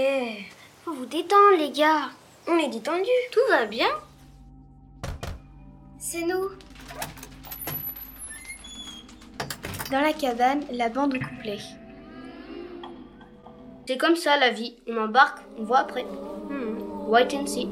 [0.85, 2.11] Faut vous détendre, les gars.
[2.47, 3.11] On est détendu.
[3.33, 3.89] Tout va bien
[5.99, 6.51] C'est nous.
[9.91, 11.59] Dans la cabane, la bande au couplet.
[13.87, 14.77] C'est comme ça la vie.
[14.89, 16.05] On embarque, on voit après.
[16.05, 17.09] Hmm.
[17.09, 17.69] Wait and see.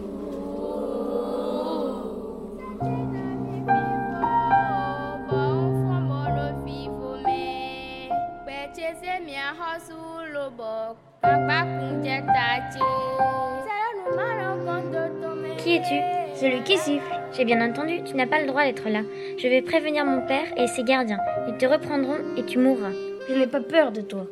[15.59, 16.01] Qui es-tu?
[16.35, 17.21] Celui qui siffle.
[17.33, 19.03] J'ai bien entendu, tu n'as pas le droit d'être là.
[19.37, 21.21] Je vais prévenir mon père et ses gardiens.
[21.49, 22.93] Ils te reprendront et tu mourras.
[23.29, 24.27] Je n'ai pas peur de toi.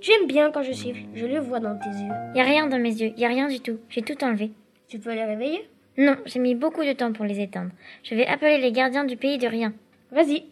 [0.00, 2.12] Tu aimes bien quand je siffle, je le vois dans tes yeux.
[2.34, 3.78] Y a rien dans mes yeux, y a rien du tout.
[3.88, 4.52] J'ai tout enlevé.
[4.88, 5.68] Tu peux les réveiller?
[5.96, 7.70] Non, j'ai mis beaucoup de temps pour les éteindre.
[8.04, 9.72] Je vais appeler les gardiens du pays de rien.
[10.12, 10.44] Vas-y.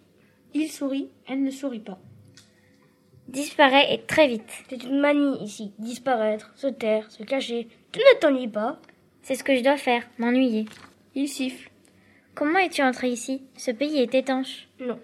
[0.54, 1.98] Il sourit, elle ne sourit pas.
[3.28, 4.50] Disparaît et très vite.
[4.68, 7.68] C'est une manie ici, disparaître, se taire, se cacher.
[7.90, 8.80] Tu ne t'ennuies pas
[9.22, 10.66] C'est ce que je dois faire, m'ennuyer.
[11.16, 11.70] Il siffle.
[12.36, 13.42] Comment es-tu entré ici?
[13.56, 14.68] Ce pays est étanche.
[14.78, 15.00] Non.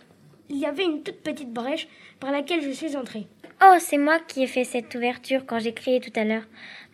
[0.48, 1.88] Il y avait une toute petite brèche
[2.20, 3.26] par laquelle je suis entrée.
[3.64, 6.44] Oh, c'est moi qui ai fait cette ouverture quand j'ai crié tout à l'heure.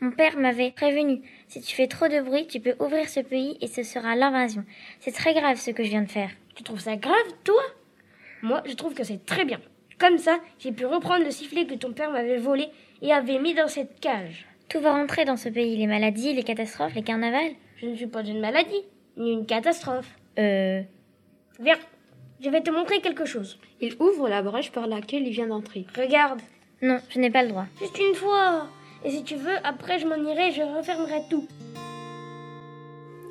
[0.00, 1.22] Mon père m'avait prévenu.
[1.48, 4.64] Si tu fais trop de bruit, tu peux ouvrir ce pays et ce sera l'invasion.
[5.00, 6.30] C'est très grave ce que je viens de faire.
[6.54, 7.62] Tu trouves ça grave, toi?
[8.42, 9.60] Moi, je trouve que c'est très bien.
[9.98, 12.68] Comme ça, j'ai pu reprendre le sifflet que ton père m'avait volé
[13.02, 14.46] et avait mis dans cette cage.
[14.68, 17.52] Tout va rentrer dans ce pays, les maladies, les catastrophes, les carnavals.
[17.78, 18.84] Je ne suis pas une maladie,
[19.16, 20.08] ni une catastrophe.
[20.38, 20.82] Euh...
[21.58, 21.78] Viens,
[22.40, 23.58] je vais te montrer quelque chose.
[23.80, 25.84] Il ouvre la brèche par laquelle il vient d'entrer.
[25.96, 26.40] Regarde.
[26.80, 27.66] Non, je n'ai pas le droit.
[27.80, 28.68] Juste une fois.
[29.04, 31.46] Et si tu veux, après je m'en irai, je refermerai tout.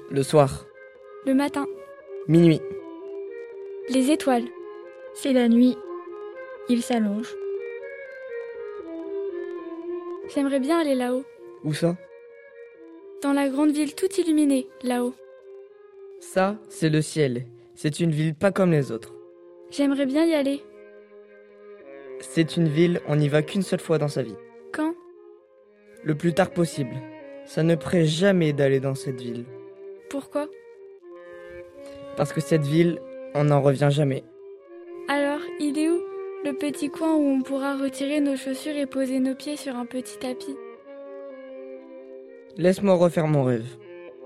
[0.09, 0.65] Le soir.
[1.25, 1.65] Le matin.
[2.27, 2.61] Minuit.
[3.89, 4.45] Les étoiles.
[5.13, 5.77] C'est la nuit.
[6.69, 7.33] Il s'allonge.
[10.33, 11.23] J'aimerais bien aller là-haut.
[11.63, 11.95] Où ça?
[13.23, 15.13] Dans la grande ville toute illuminée, là-haut.
[16.19, 17.45] Ça, c'est le ciel.
[17.75, 19.13] C'est une ville pas comme les autres.
[19.69, 20.61] J'aimerais bien y aller.
[22.19, 24.35] C'est une ville, on n'y va qu'une seule fois dans sa vie.
[24.73, 24.93] Quand?
[26.03, 26.95] Le plus tard possible.
[27.45, 29.45] Ça ne prête jamais d'aller dans cette ville.
[30.09, 30.47] Pourquoi?
[32.17, 32.99] Parce que cette ville,
[33.35, 34.23] on n'en revient jamais.
[35.07, 36.01] Alors, il est où?
[36.45, 39.85] Le petit coin où on pourra retirer nos chaussures et poser nos pieds sur un
[39.85, 40.55] petit tapis.
[42.57, 43.67] Laisse-moi refaire mon rêve.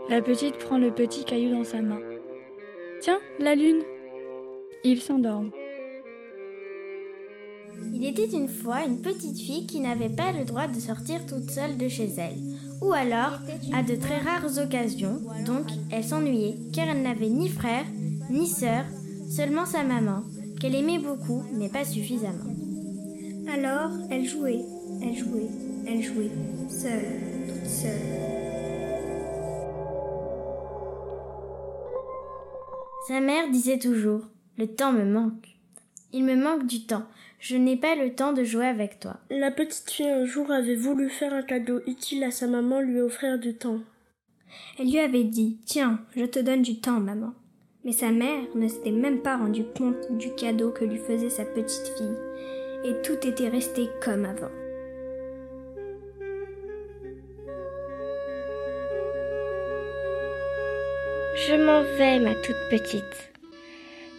[0.09, 1.99] La petite prend le petit caillou dans sa main.
[2.99, 3.81] Tiens, la lune.
[4.83, 5.51] Il s'endorme.
[7.93, 11.49] Il était une fois une petite fille qui n'avait pas le droit de sortir toute
[11.49, 12.37] seule de chez elle,
[12.81, 13.39] ou alors
[13.73, 17.85] à de très rares occasions, donc elle s'ennuyait car elle n'avait ni frère,
[18.29, 18.85] ni sœur,
[19.29, 20.23] seulement sa maman,
[20.61, 22.53] qu'elle aimait beaucoup mais pas suffisamment.
[23.51, 24.63] Alors elle jouait,
[25.01, 25.49] elle jouait,
[25.87, 26.29] elle jouait,
[26.69, 28.21] seule, toute seule.
[33.07, 34.21] Sa mère disait toujours
[34.59, 35.47] Le temps me manque.
[36.13, 37.05] Il me manque du temps.
[37.39, 39.17] Je n'ai pas le temps de jouer avec toi.
[39.31, 43.01] La petite fille un jour avait voulu faire un cadeau utile à sa maman, lui
[43.01, 43.79] offrir du temps.
[44.77, 47.33] Elle lui avait dit Tiens, je te donne du temps, maman.
[47.83, 51.45] Mais sa mère ne s'était même pas rendu compte du cadeau que lui faisait sa
[51.45, 52.17] petite fille,
[52.83, 54.51] et tout était resté comme avant.
[61.47, 63.31] Je m'en vais, ma toute petite.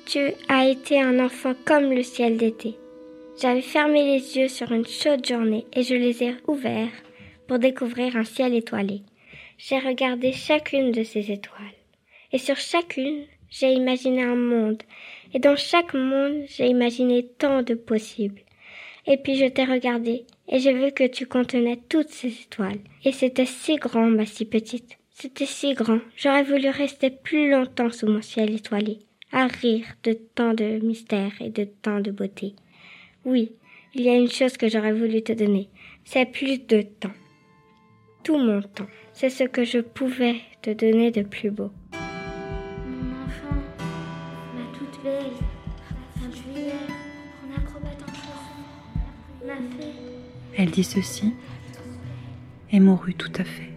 [0.07, 2.77] Tu as été un enfant comme le ciel d'été.
[3.41, 6.93] J'avais fermé les yeux sur une chaude journée et je les ai ouverts
[7.47, 9.03] pour découvrir un ciel étoilé.
[9.57, 11.79] J'ai regardé chacune de ces étoiles.
[12.33, 14.83] Et sur chacune, j'ai imaginé un monde.
[15.35, 18.41] Et dans chaque monde, j'ai imaginé tant de possibles.
[19.07, 22.79] Et puis je t'ai regardé et j'ai vu que tu contenais toutes ces étoiles.
[23.05, 24.99] Et c'était si grand, ma si petite.
[25.11, 26.01] C'était si grand.
[26.17, 28.99] J'aurais voulu rester plus longtemps sous mon ciel étoilé,
[29.33, 32.55] à rire de tant de mystères et de tant de beauté.
[33.25, 33.53] Oui,
[33.95, 35.69] il y a une chose que j'aurais voulu te donner.
[36.05, 37.13] C'est plus de temps.
[38.25, 38.89] Tout mon temps.
[39.13, 41.71] C'est ce que je pouvais te donner de plus beau.
[50.63, 51.33] Elle dit ceci
[52.71, 53.73] et mourut tout à fait.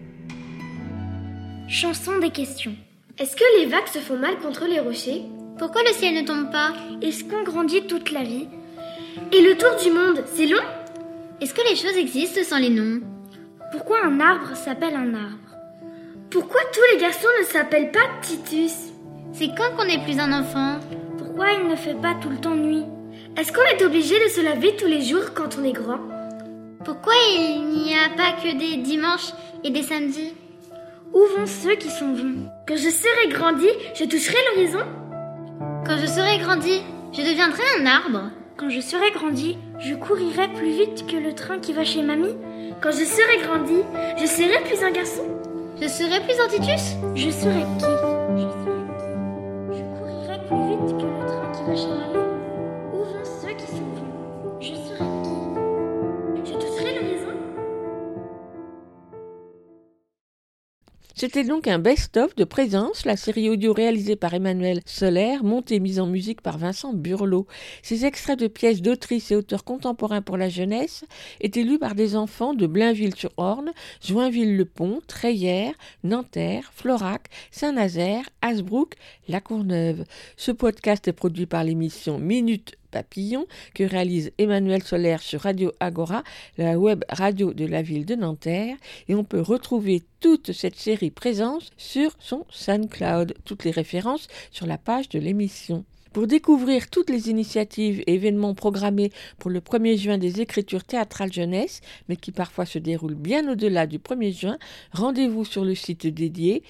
[1.67, 2.75] Chanson des questions.
[3.17, 5.23] Est-ce que les vagues se font mal contre les rochers?
[5.57, 6.73] Pourquoi le ciel ne tombe pas?
[7.01, 8.47] Est-ce qu'on grandit toute la vie?
[9.33, 10.61] Et le tour du monde, c'est long?
[11.41, 13.01] Est-ce que les choses existent sans les noms?
[13.71, 15.57] Pourquoi un arbre s'appelle un arbre?
[16.29, 18.91] Pourquoi tous les garçons ne s'appellent pas Titus?
[19.33, 20.79] C'est quand qu'on n'est plus un enfant?
[21.17, 22.85] Pourquoi il ne fait pas tout le temps nuit?
[23.37, 26.14] Est-ce qu'on est obligé de se laver tous les jours quand on est grand?
[26.85, 29.33] Pourquoi il n'y a pas que des dimanches
[29.63, 30.35] et des samedis
[31.13, 34.85] où vont ceux qui s'en vont Quand je serai grandi, je toucherai l'horizon?
[35.83, 38.29] Quand je serai grandi, je deviendrai un arbre.
[38.55, 42.35] Quand je serai grandi, je courirai plus vite que le train qui va chez mamie?
[42.81, 43.81] Quand je serai grandi,
[44.21, 45.25] je serai plus un garçon?
[45.81, 46.97] Je serai plus un Titus?
[47.15, 47.85] Je serai qui?
[48.35, 49.09] Je serai qui?
[49.73, 52.14] Je courirai plus vite que le train qui va chez mamie?
[61.17, 65.79] C'était donc un best-of de Présence, la série audio réalisée par Emmanuel Solaire, montée et
[65.79, 67.47] mise en musique par Vincent Burlot.
[67.83, 71.05] Ces extraits de pièces d'autrices et auteurs contemporains pour la jeunesse
[71.39, 73.71] étaient lus par des enfants de Blainville-sur-Orne,
[74.05, 78.95] Joinville-le-Pont, Treillères, Nanterre, Florac, Saint-Nazaire, Hasbrook,
[79.29, 80.03] La Courneuve.
[80.35, 82.75] Ce podcast est produit par l'émission Minute
[83.73, 86.23] Que réalise Emmanuel Solaire sur Radio Agora,
[86.57, 88.77] la web radio de la ville de Nanterre.
[89.07, 93.35] Et on peut retrouver toute cette série présence sur son SoundCloud.
[93.45, 95.85] Toutes les références sur la page de l'émission.
[96.15, 101.33] Pour découvrir toutes les initiatives et événements programmés pour le 1er juin des écritures théâtrales
[101.33, 104.57] jeunesse, mais qui parfois se déroulent bien au-delà du 1er juin,
[104.93, 106.63] rendez-vous sur le site dédié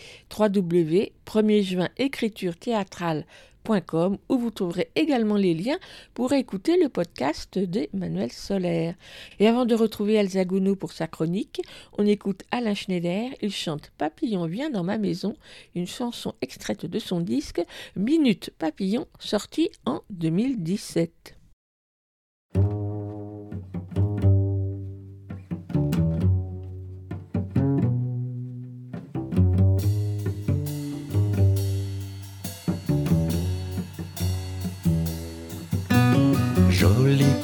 [3.68, 5.78] www.1erjuinécriture où vous trouverez également les liens
[6.14, 8.96] pour écouter le podcast d'Emmanuel Solaire.
[9.40, 10.44] Et avant de retrouver Elsa
[10.80, 11.62] pour sa chronique,
[11.98, 13.30] on écoute Alain Schneider.
[13.42, 15.36] Il chante Papillon vient dans ma maison,
[15.76, 17.62] une chanson extraite de son disque
[17.96, 21.36] Minute Papillon, sorti en 2017.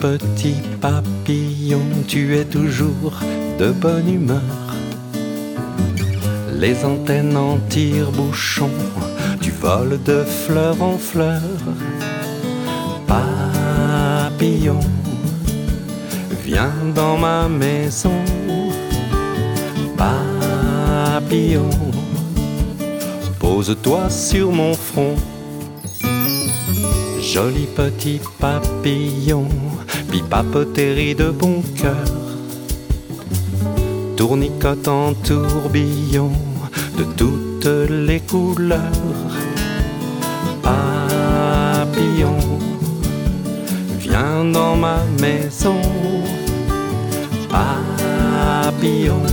[0.02, 3.14] Petit papillon, tu es toujours
[3.60, 4.66] de bonne humeur.
[6.60, 8.72] Les antennes en tire-bouchon,
[9.42, 11.42] tu voles de fleur en fleur.
[13.06, 14.80] Papillon,
[16.44, 18.24] viens dans ma maison.
[19.98, 21.70] Papillon,
[23.40, 25.16] pose-toi sur mon front.
[27.22, 29.48] Joli petit papillon,
[30.12, 32.06] pipapoterie de bon cœur.
[34.18, 36.32] Tournicote en tourbillon
[36.98, 39.32] de toutes les couleurs.
[40.62, 42.38] Papillon,
[44.00, 45.82] viens dans ma maison.
[47.50, 49.24] Papillon,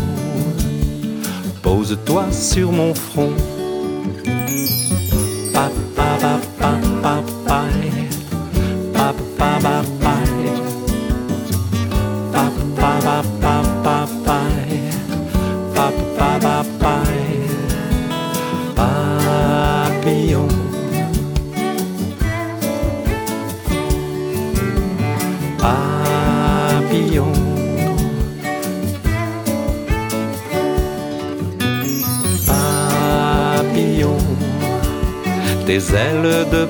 [1.60, 3.34] pose-toi sur mon front.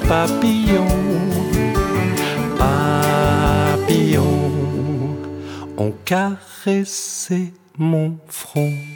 [0.07, 0.86] Papillon.
[2.59, 4.20] Papillon.
[5.76, 8.88] Ont caressé mon front.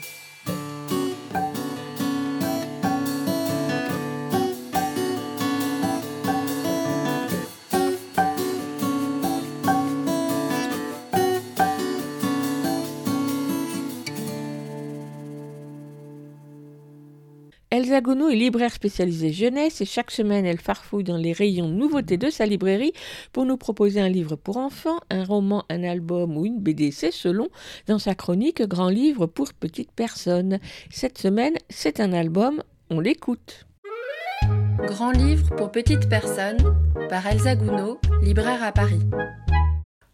[17.73, 22.19] Elsa Gounod est libraire spécialisée jeunesse et chaque semaine elle farfouille dans les rayons nouveautés
[22.19, 22.93] de sa librairie
[23.33, 27.11] pour nous proposer un livre pour enfants, un roman, un album ou une BD, c'est
[27.11, 27.49] selon,
[27.87, 30.59] dans sa chronique Grand livre pour petites personnes.
[30.91, 33.65] Cette semaine, c'est un album, on l'écoute.
[34.87, 36.59] Grand livre pour petites personnes
[37.09, 39.01] par Elsa Gounod, libraire à Paris.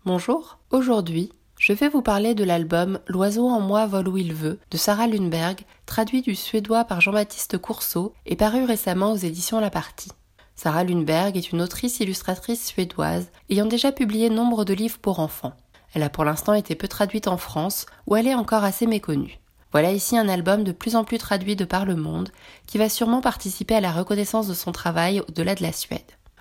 [0.05, 4.61] Bonjour, aujourd'hui je vais vous parler de l'album L'oiseau en moi vole où il veut
[4.71, 9.69] de Sarah Lundberg, traduit du suédois par Jean-Baptiste Courceau et paru récemment aux éditions La
[9.69, 10.13] Partie.
[10.55, 15.53] Sarah Lundberg est une autrice illustratrice suédoise ayant déjà publié nombre de livres pour enfants.
[15.95, 19.41] Elle a pour l'instant été peu traduite en France où elle est encore assez méconnue.
[19.73, 22.31] Voilà ici un album de plus en plus traduit de par le monde
[22.67, 26.01] qui va sûrement participer à la reconnaissance de son travail au-delà de la Suède.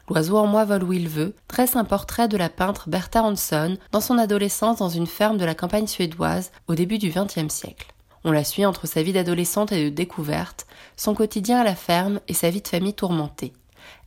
[0.09, 3.77] L'oiseau en moi vole où il veut dresse un portrait de la peintre Bertha Hansson
[3.91, 7.93] dans son adolescence dans une ferme de la campagne suédoise au début du XXe siècle.
[8.23, 12.19] On la suit entre sa vie d'adolescente et de découverte, son quotidien à la ferme
[12.27, 13.53] et sa vie de famille tourmentée.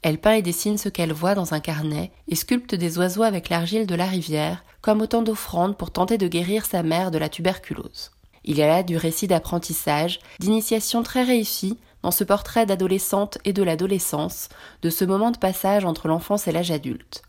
[0.03, 3.51] Elle peint et dessine ce qu'elle voit dans un carnet et sculpte des oiseaux avec
[3.51, 7.28] l'argile de la rivière, comme autant d'offrandes pour tenter de guérir sa mère de la
[7.28, 8.11] tuberculose.
[8.44, 13.53] Il y a là du récit d'apprentissage, d'initiation très réussie, dans ce portrait d'adolescente et
[13.53, 14.48] de l'adolescence,
[14.82, 17.22] de ce moment de passage entre l'enfance et l'âge adulte.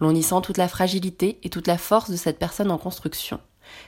[0.00, 3.40] L'on y sent toute la fragilité et toute la force de cette personne en construction.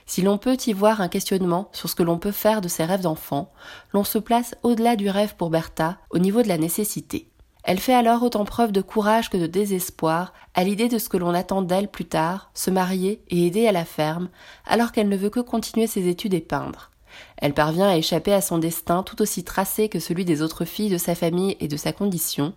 [0.06, 2.84] Si l'on peut y voir un questionnement sur ce que l'on peut faire de ses
[2.84, 3.52] rêves d'enfant,
[3.92, 7.30] l'on se place au-delà du rêve pour Bertha, au niveau de la nécessité.
[7.62, 11.18] Elle fait alors autant preuve de courage que de désespoir à l'idée de ce que
[11.18, 14.30] l'on attend d'elle plus tard, se marier et aider à la ferme,
[14.66, 16.89] alors qu'elle ne veut que continuer ses études et peindre.
[17.36, 20.90] Elle parvient à échapper à son destin tout aussi tracé que celui des autres filles
[20.90, 22.52] de sa famille et de sa condition,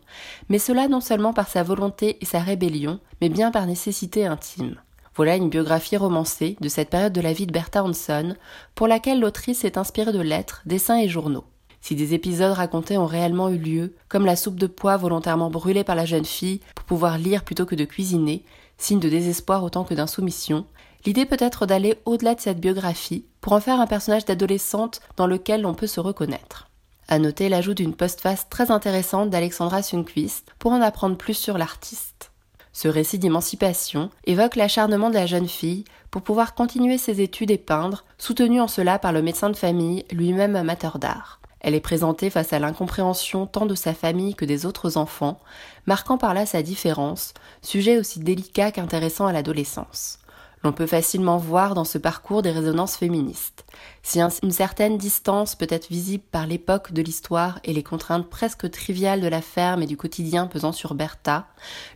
[0.49, 4.75] mais cela non seulement par sa volonté et sa rébellion, mais bien par nécessité intime.
[5.15, 8.35] Voilà une biographie romancée de cette période de la vie de Bertha Hanson,
[8.73, 11.45] pour laquelle l'autrice s'est inspirée de lettres, dessins et journaux.
[11.81, 15.83] Si des épisodes racontés ont réellement eu lieu, comme la soupe de pois volontairement brûlée
[15.83, 18.43] par la jeune fille pour pouvoir lire plutôt que de cuisiner,
[18.77, 20.65] signe de désespoir autant que d'insoumission,
[21.05, 25.27] l'idée peut être d'aller au-delà de cette biographie pour en faire un personnage d'adolescente dans
[25.27, 26.69] lequel l'on peut se reconnaître.
[27.09, 32.31] À noter l'ajout d'une postface très intéressante d'Alexandra Sundquist pour en apprendre plus sur l'artiste.
[32.71, 37.57] Ce récit d'émancipation évoque l'acharnement de la jeune fille pour pouvoir continuer ses études et
[37.57, 41.41] peindre, soutenu en cela par le médecin de famille, lui-même amateur d'art.
[41.59, 45.39] Elle est présentée face à l'incompréhension tant de sa famille que des autres enfants,
[45.85, 50.19] marquant par là sa différence, sujet aussi délicat qu'intéressant à l'adolescence.
[50.63, 53.65] L'on peut facilement voir dans ce parcours des résonances féministes.
[54.01, 58.69] Si une certaine distance peut être visible par l'époque de l'histoire et les contraintes presque
[58.71, 61.47] triviales de la ferme et du quotidien pesant sur Bertha,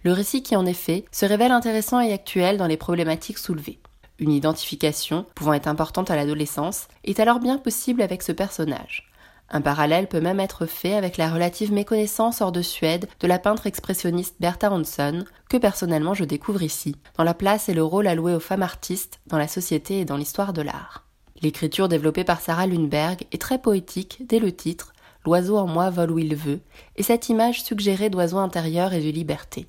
[0.04, 3.80] le récit qui en est fait se révèle intéressant et actuel dans les problématiques soulevées.
[4.20, 9.07] Une identification, pouvant être importante à l'adolescence, est alors bien possible avec ce personnage.
[9.50, 13.40] Un parallèle peut même être fait avec la relative méconnaissance hors de Suède de la
[13.40, 18.08] peintre expressionniste Bertha Hansson, que personnellement je découvre ici, dans la place et le rôle
[18.08, 21.06] alloué aux femmes artistes dans la société et dans l'histoire de l'art.
[21.42, 24.94] L'écriture développée par Sarah Lundberg est très poétique dès le titre,
[25.26, 26.62] L'oiseau en moi vole où il veut,
[26.96, 29.68] et cette image suggérée d'oiseau intérieur et de liberté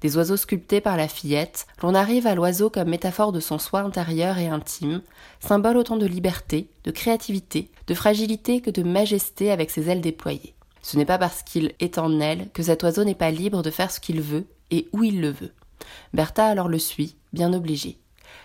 [0.00, 3.80] des oiseaux sculptés par la fillette, l'on arrive à l'oiseau comme métaphore de son soi
[3.80, 5.02] intérieur et intime,
[5.40, 10.54] symbole autant de liberté, de créativité, de fragilité que de majesté avec ses ailes déployées.
[10.80, 13.70] Ce n'est pas parce qu'il est en elle que cet oiseau n'est pas libre de
[13.70, 15.52] faire ce qu'il veut et où il le veut.
[16.14, 17.98] Bertha alors le suit, bien obligée.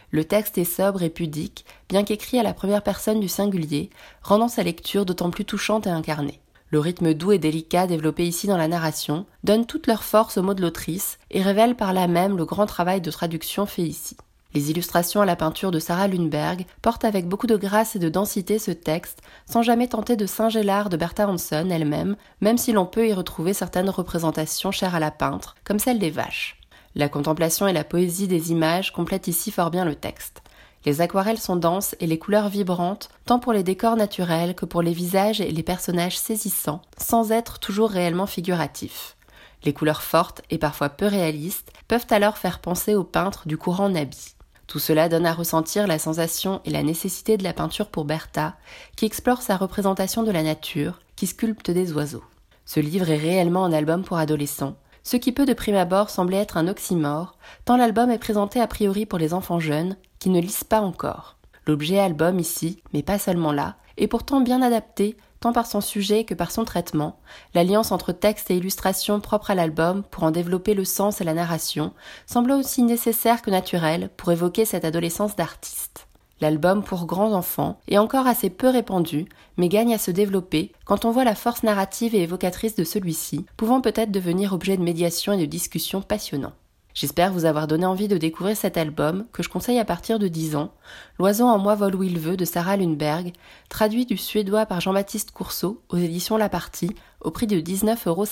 [0.10, 3.92] Le texte est sobre et pudique, bien qu'écrit à la première personne du singulier,
[4.24, 6.42] rendant sa lecture d'autant plus touchante et incarnée.
[6.72, 10.44] Le rythme doux et délicat développé ici dans la narration donne toute leur force aux
[10.44, 14.18] mots de l'autrice et révèle par là même le grand travail de traduction fait ici.
[14.56, 18.08] Les illustrations à la peinture de Sarah Lundberg portent avec beaucoup de grâce et de
[18.08, 22.72] densité ce texte, sans jamais tenter de singer l'art de Bertha Hanson elle-même, même si
[22.72, 26.58] l'on peut y retrouver certaines représentations chères à la peintre, comme celle des vaches.
[26.96, 30.42] La contemplation et la poésie des images complètent ici fort bien le texte.
[30.86, 34.82] Les aquarelles sont denses et les couleurs vibrantes, tant pour les décors naturels que pour
[34.82, 39.18] les visages et les personnages saisissants, sans être toujours réellement figuratifs.
[39.66, 43.90] Les couleurs fortes et parfois peu réalistes peuvent alors faire penser au peintre du courant
[43.90, 44.35] Nabi.
[44.68, 48.56] Tout cela donne à ressentir la sensation et la nécessité de la peinture pour Bertha,
[48.96, 52.24] qui explore sa représentation de la nature, qui sculpte des oiseaux.
[52.66, 56.38] Ce livre est réellement un album pour adolescents, ce qui peut de prime abord sembler
[56.38, 60.42] être un oxymore, tant l'album est présenté a priori pour les enfants jeunes, qui ne
[60.42, 61.38] lisent pas encore.
[61.68, 65.16] L'objet album ici, mais pas seulement là, est pourtant bien adapté
[65.54, 67.20] par son sujet que par son traitement,
[67.54, 71.34] l'alliance entre texte et illustration propre à l'album pour en développer le sens et la
[71.34, 71.94] narration
[72.26, 76.08] semble aussi nécessaire que naturelle pour évoquer cette adolescence d'artiste.
[76.42, 79.26] L'album pour grands enfants est encore assez peu répandu,
[79.58, 83.46] mais gagne à se développer quand on voit la force narrative et évocatrice de celui-ci,
[83.56, 86.54] pouvant peut-être devenir objet de médiation et de discussion passionnants.
[86.96, 90.30] J'espère vous avoir donné envie de découvrir cet album que je conseille à partir de
[90.30, 90.72] 10 ans,
[91.20, 93.34] L'oiseau en moi vole où il veut de Sarah Lundberg,
[93.68, 98.26] traduit du suédois par Jean-Baptiste Courceau aux éditions La Partie au prix de 19,50 euros.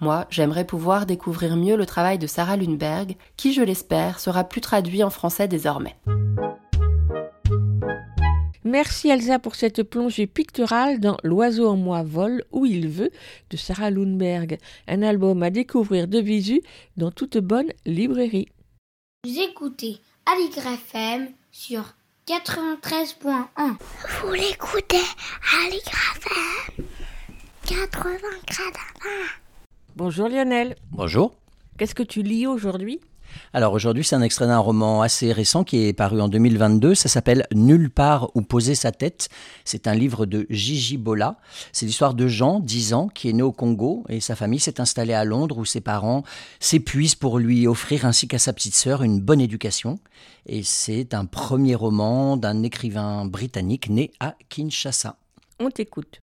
[0.00, 4.60] Moi, j'aimerais pouvoir découvrir mieux le travail de Sarah Lundberg, qui, je l'espère, sera plus
[4.60, 5.94] traduit en français désormais.
[8.66, 13.10] Merci Elsa pour cette plongée picturale dans L'oiseau en moi vole où il veut
[13.50, 14.58] de Sarah Lundberg,
[14.88, 16.62] un album à découvrir de visu
[16.96, 18.48] dans toute bonne librairie.
[19.26, 21.94] Vous écoutez Aligre FM sur
[22.26, 23.44] 93.1.
[24.22, 24.96] Vous l'écoutez
[25.66, 26.86] Aligre FM
[27.66, 28.18] 80
[29.94, 30.76] Bonjour Lionel.
[30.90, 31.34] Bonjour.
[31.76, 32.98] Qu'est-ce que tu lis aujourd'hui?
[33.52, 36.94] Alors aujourd'hui, c'est un extrait d'un roman assez récent qui est paru en 2022.
[36.94, 39.28] Ça s'appelle Nulle part où poser sa tête.
[39.64, 41.36] C'est un livre de Gigi Bola.
[41.72, 44.80] C'est l'histoire de Jean, 10 ans, qui est né au Congo et sa famille s'est
[44.80, 46.24] installée à Londres où ses parents
[46.60, 49.98] s'épuisent pour lui offrir ainsi qu'à sa petite sœur une bonne éducation.
[50.46, 55.16] Et c'est un premier roman d'un écrivain britannique né à Kinshasa.
[55.60, 56.20] On t'écoute.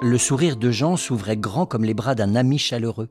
[0.00, 3.08] Le sourire de Jean s'ouvrait grand comme les bras d'un ami chaleureux,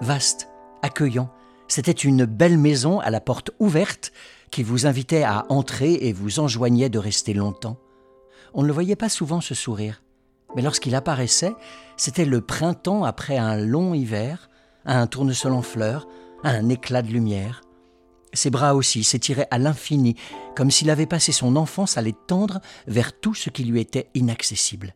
[0.00, 0.48] vaste,
[0.80, 1.30] accueillant.
[1.68, 4.12] C'était une belle maison à la porte ouverte
[4.50, 7.76] qui vous invitait à entrer et vous enjoignait de rester longtemps.
[8.54, 10.02] On ne le voyait pas souvent ce sourire,
[10.56, 11.54] mais lorsqu'il apparaissait,
[11.98, 14.48] c'était le printemps après un long hiver,
[14.86, 16.08] un tournesol en fleurs,
[16.44, 17.60] un éclat de lumière.
[18.32, 20.16] Ses bras aussi s'étiraient à l'infini,
[20.56, 24.08] comme s'il avait passé son enfance à les tendre vers tout ce qui lui était
[24.14, 24.94] inaccessible.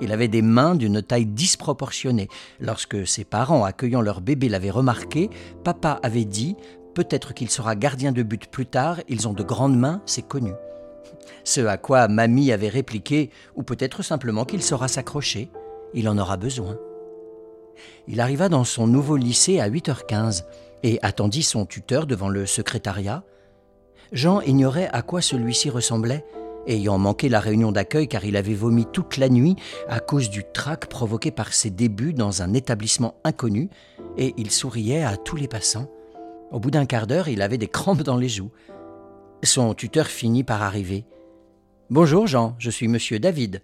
[0.00, 2.28] Il avait des mains d'une taille disproportionnée.
[2.60, 5.30] Lorsque ses parents, accueillant leur bébé, l'avaient remarqué,
[5.64, 6.56] papa avait dit
[6.94, 10.52] Peut-être qu'il sera gardien de but plus tard, ils ont de grandes mains, c'est connu.
[11.44, 15.50] Ce à quoi mamie avait répliqué Ou peut-être simplement qu'il saura s'accrocher,
[15.94, 16.76] il en aura besoin.
[18.08, 20.44] Il arriva dans son nouveau lycée à 8h15
[20.82, 23.22] et attendit son tuteur devant le secrétariat.
[24.12, 26.24] Jean ignorait à quoi celui-ci ressemblait,
[26.68, 29.56] ayant manqué la réunion d'accueil car il avait vomi toute la nuit
[29.88, 33.70] à cause du trac provoqué par ses débuts dans un établissement inconnu,
[34.16, 35.90] et il souriait à tous les passants.
[36.50, 38.50] Au bout d'un quart d'heure, il avait des crampes dans les joues.
[39.42, 41.04] Son tuteur finit par arriver.
[41.90, 43.62] Bonjour Jean, je suis monsieur David.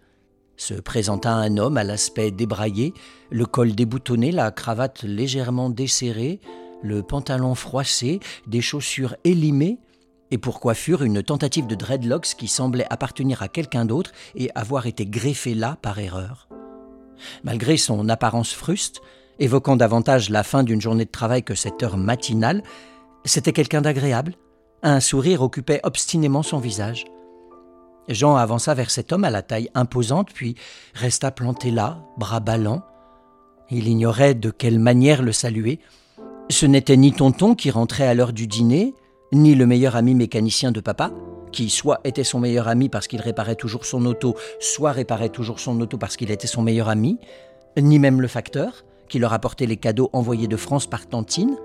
[0.56, 2.94] Se présenta un homme à l'aspect débraillé,
[3.30, 6.40] le col déboutonné, la cravate légèrement desserrée,
[6.82, 9.78] le pantalon froissé, des chaussures élimées,
[10.34, 14.88] et pour coiffure une tentative de dreadlocks qui semblait appartenir à quelqu'un d'autre et avoir
[14.88, 16.48] été greffée là par erreur.
[17.44, 19.00] Malgré son apparence fruste,
[19.38, 22.64] évoquant davantage la fin d'une journée de travail que cette heure matinale,
[23.24, 24.34] c'était quelqu'un d'agréable.
[24.82, 27.04] Un sourire occupait obstinément son visage.
[28.08, 30.56] Jean avança vers cet homme à la taille imposante, puis
[30.94, 32.82] resta planté là, bras ballants.
[33.70, 35.78] Il ignorait de quelle manière le saluer.
[36.50, 38.94] Ce n'était ni tonton qui rentrait à l'heure du dîner,
[39.32, 41.10] ni le meilleur ami mécanicien de papa,
[41.52, 45.60] qui soit était son meilleur ami parce qu'il réparait toujours son auto, soit réparait toujours
[45.60, 47.18] son auto parce qu'il était son meilleur ami,
[47.78, 51.56] ni même le facteur, qui leur apportait les cadeaux envoyés de France par Tantine,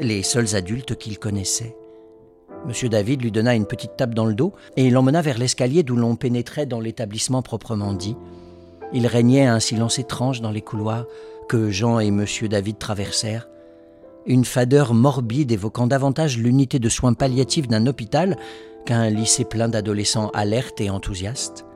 [0.00, 1.76] les seuls adultes qu'il connaissait.
[2.66, 5.96] Monsieur David lui donna une petite tape dans le dos et l'emmena vers l'escalier d'où
[5.96, 8.16] l'on pénétrait dans l'établissement proprement dit.
[8.92, 11.06] Il régnait un silence étrange dans les couloirs
[11.48, 13.48] que Jean et Monsieur David traversèrent.
[14.26, 18.38] Une fadeur morbide évoquant davantage l'unité de soins palliatifs d'un hôpital
[18.86, 21.66] qu'un lycée plein d'adolescents alertes et enthousiastes.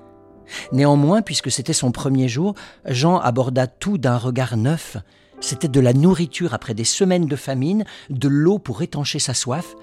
[0.73, 2.55] Néanmoins, puisque c'était son premier jour,
[2.87, 4.97] Jean aborda tout d'un regard neuf.
[5.41, 9.75] C'était de la nourriture après des semaines de famine, de l'eau pour étancher sa soif,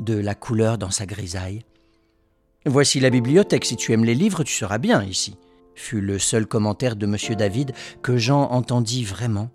[0.00, 1.62] de la couleur dans sa grisaille.
[2.66, 5.36] Voici la bibliothèque, si tu aimes les livres, tu seras bien ici,
[5.76, 7.36] fut le seul commentaire de M.
[7.36, 7.72] David
[8.02, 9.50] que Jean entendit vraiment.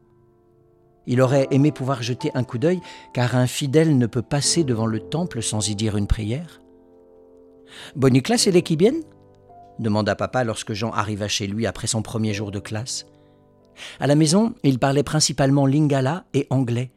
[1.09, 2.81] Il aurait aimé pouvoir jeter un coup d'œil,
[3.13, 6.61] car un fidèle ne peut passer devant le temple sans y dire une prière.
[7.95, 9.01] Boniclas et l'équibienne
[9.79, 13.07] demanda papa lorsque Jean arriva chez lui après son premier jour de classe.
[13.99, 16.91] À la maison, il parlait principalement lingala et anglais.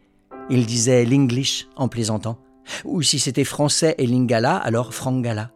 [0.50, 2.36] Il disait l'English en plaisantant.
[2.84, 5.52] Ou si c'était français et lingala, alors frangala.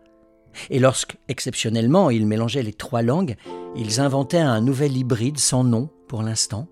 [0.71, 3.37] Et lorsque, exceptionnellement, ils mélangeaient les trois langues,
[3.77, 6.69] ils inventaient un nouvel hybride sans nom pour l'instant.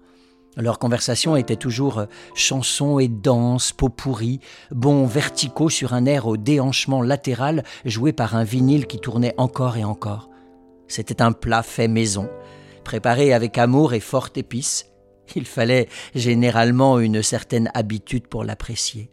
[0.56, 4.40] Leur conversation était toujours euh, chanson et danse, pot pourri,
[4.70, 9.76] bons verticaux sur un air au déhanchement latéral joué par un vinyle qui tournait encore
[9.76, 10.30] et encore.
[10.86, 12.28] C'était un plat fait maison,
[12.84, 14.86] préparé avec amour et forte épice.
[15.34, 19.10] Il fallait généralement une certaine habitude pour l'apprécier.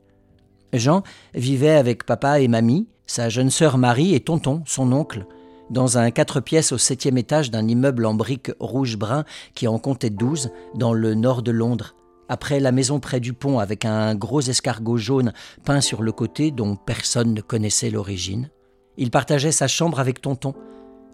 [0.74, 1.04] Jean
[1.34, 5.26] vivait avec papa et mamie, sa jeune sœur Marie et tonton, son oncle,
[5.72, 9.24] dans un quatre pièces au septième étage d'un immeuble en briques rouge-brun
[9.56, 11.96] qui en comptait douze, dans le nord de Londres,
[12.28, 15.34] après la maison près du pont avec un gros escargot jaune
[15.64, 18.50] peint sur le côté dont personne ne connaissait l'origine.
[18.98, 20.54] Il partageait sa chambre avec tonton,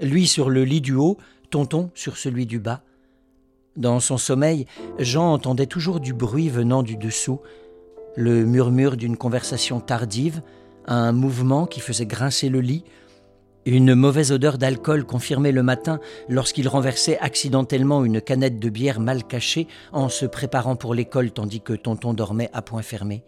[0.02, 1.18] lui sur le lit du haut,
[1.52, 2.82] tonton sur celui du bas.
[3.76, 4.66] Dans son sommeil,
[4.98, 7.42] Jean entendait toujours du bruit venant du dessous,
[8.16, 10.42] le murmure d'une conversation tardive,
[10.88, 12.84] un mouvement qui faisait grincer le lit,
[13.76, 16.00] une mauvaise odeur d'alcool confirmée le matin
[16.30, 21.62] lorsqu'il renversait accidentellement une canette de bière mal cachée en se préparant pour l'école tandis
[21.62, 23.24] que tonton dormait à point fermé.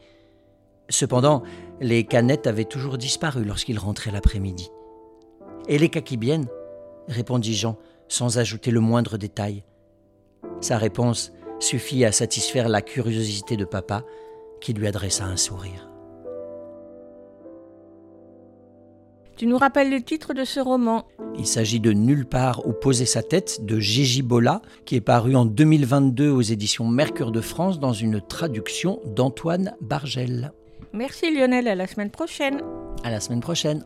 [0.89, 1.43] Cependant,
[1.81, 4.69] les canettes avaient toujours disparu lorsqu'il rentrait l'après-midi.
[5.67, 6.47] Et les caquibiennes
[7.07, 9.63] répondit Jean, sans ajouter le moindre détail.
[10.61, 14.03] Sa réponse suffit à satisfaire la curiosité de papa,
[14.61, 15.88] qui lui adressa un sourire.
[19.39, 21.05] Tu nous rappelles le titre de ce roman
[21.37, 25.33] Il s'agit de Nulle part où poser sa tête de Gigi Bola, qui est paru
[25.37, 30.51] en 2022 aux éditions Mercure de France dans une traduction d'Antoine Bargel.
[30.91, 32.59] Merci Lionel, à la semaine prochaine.
[33.05, 33.85] À la semaine prochaine.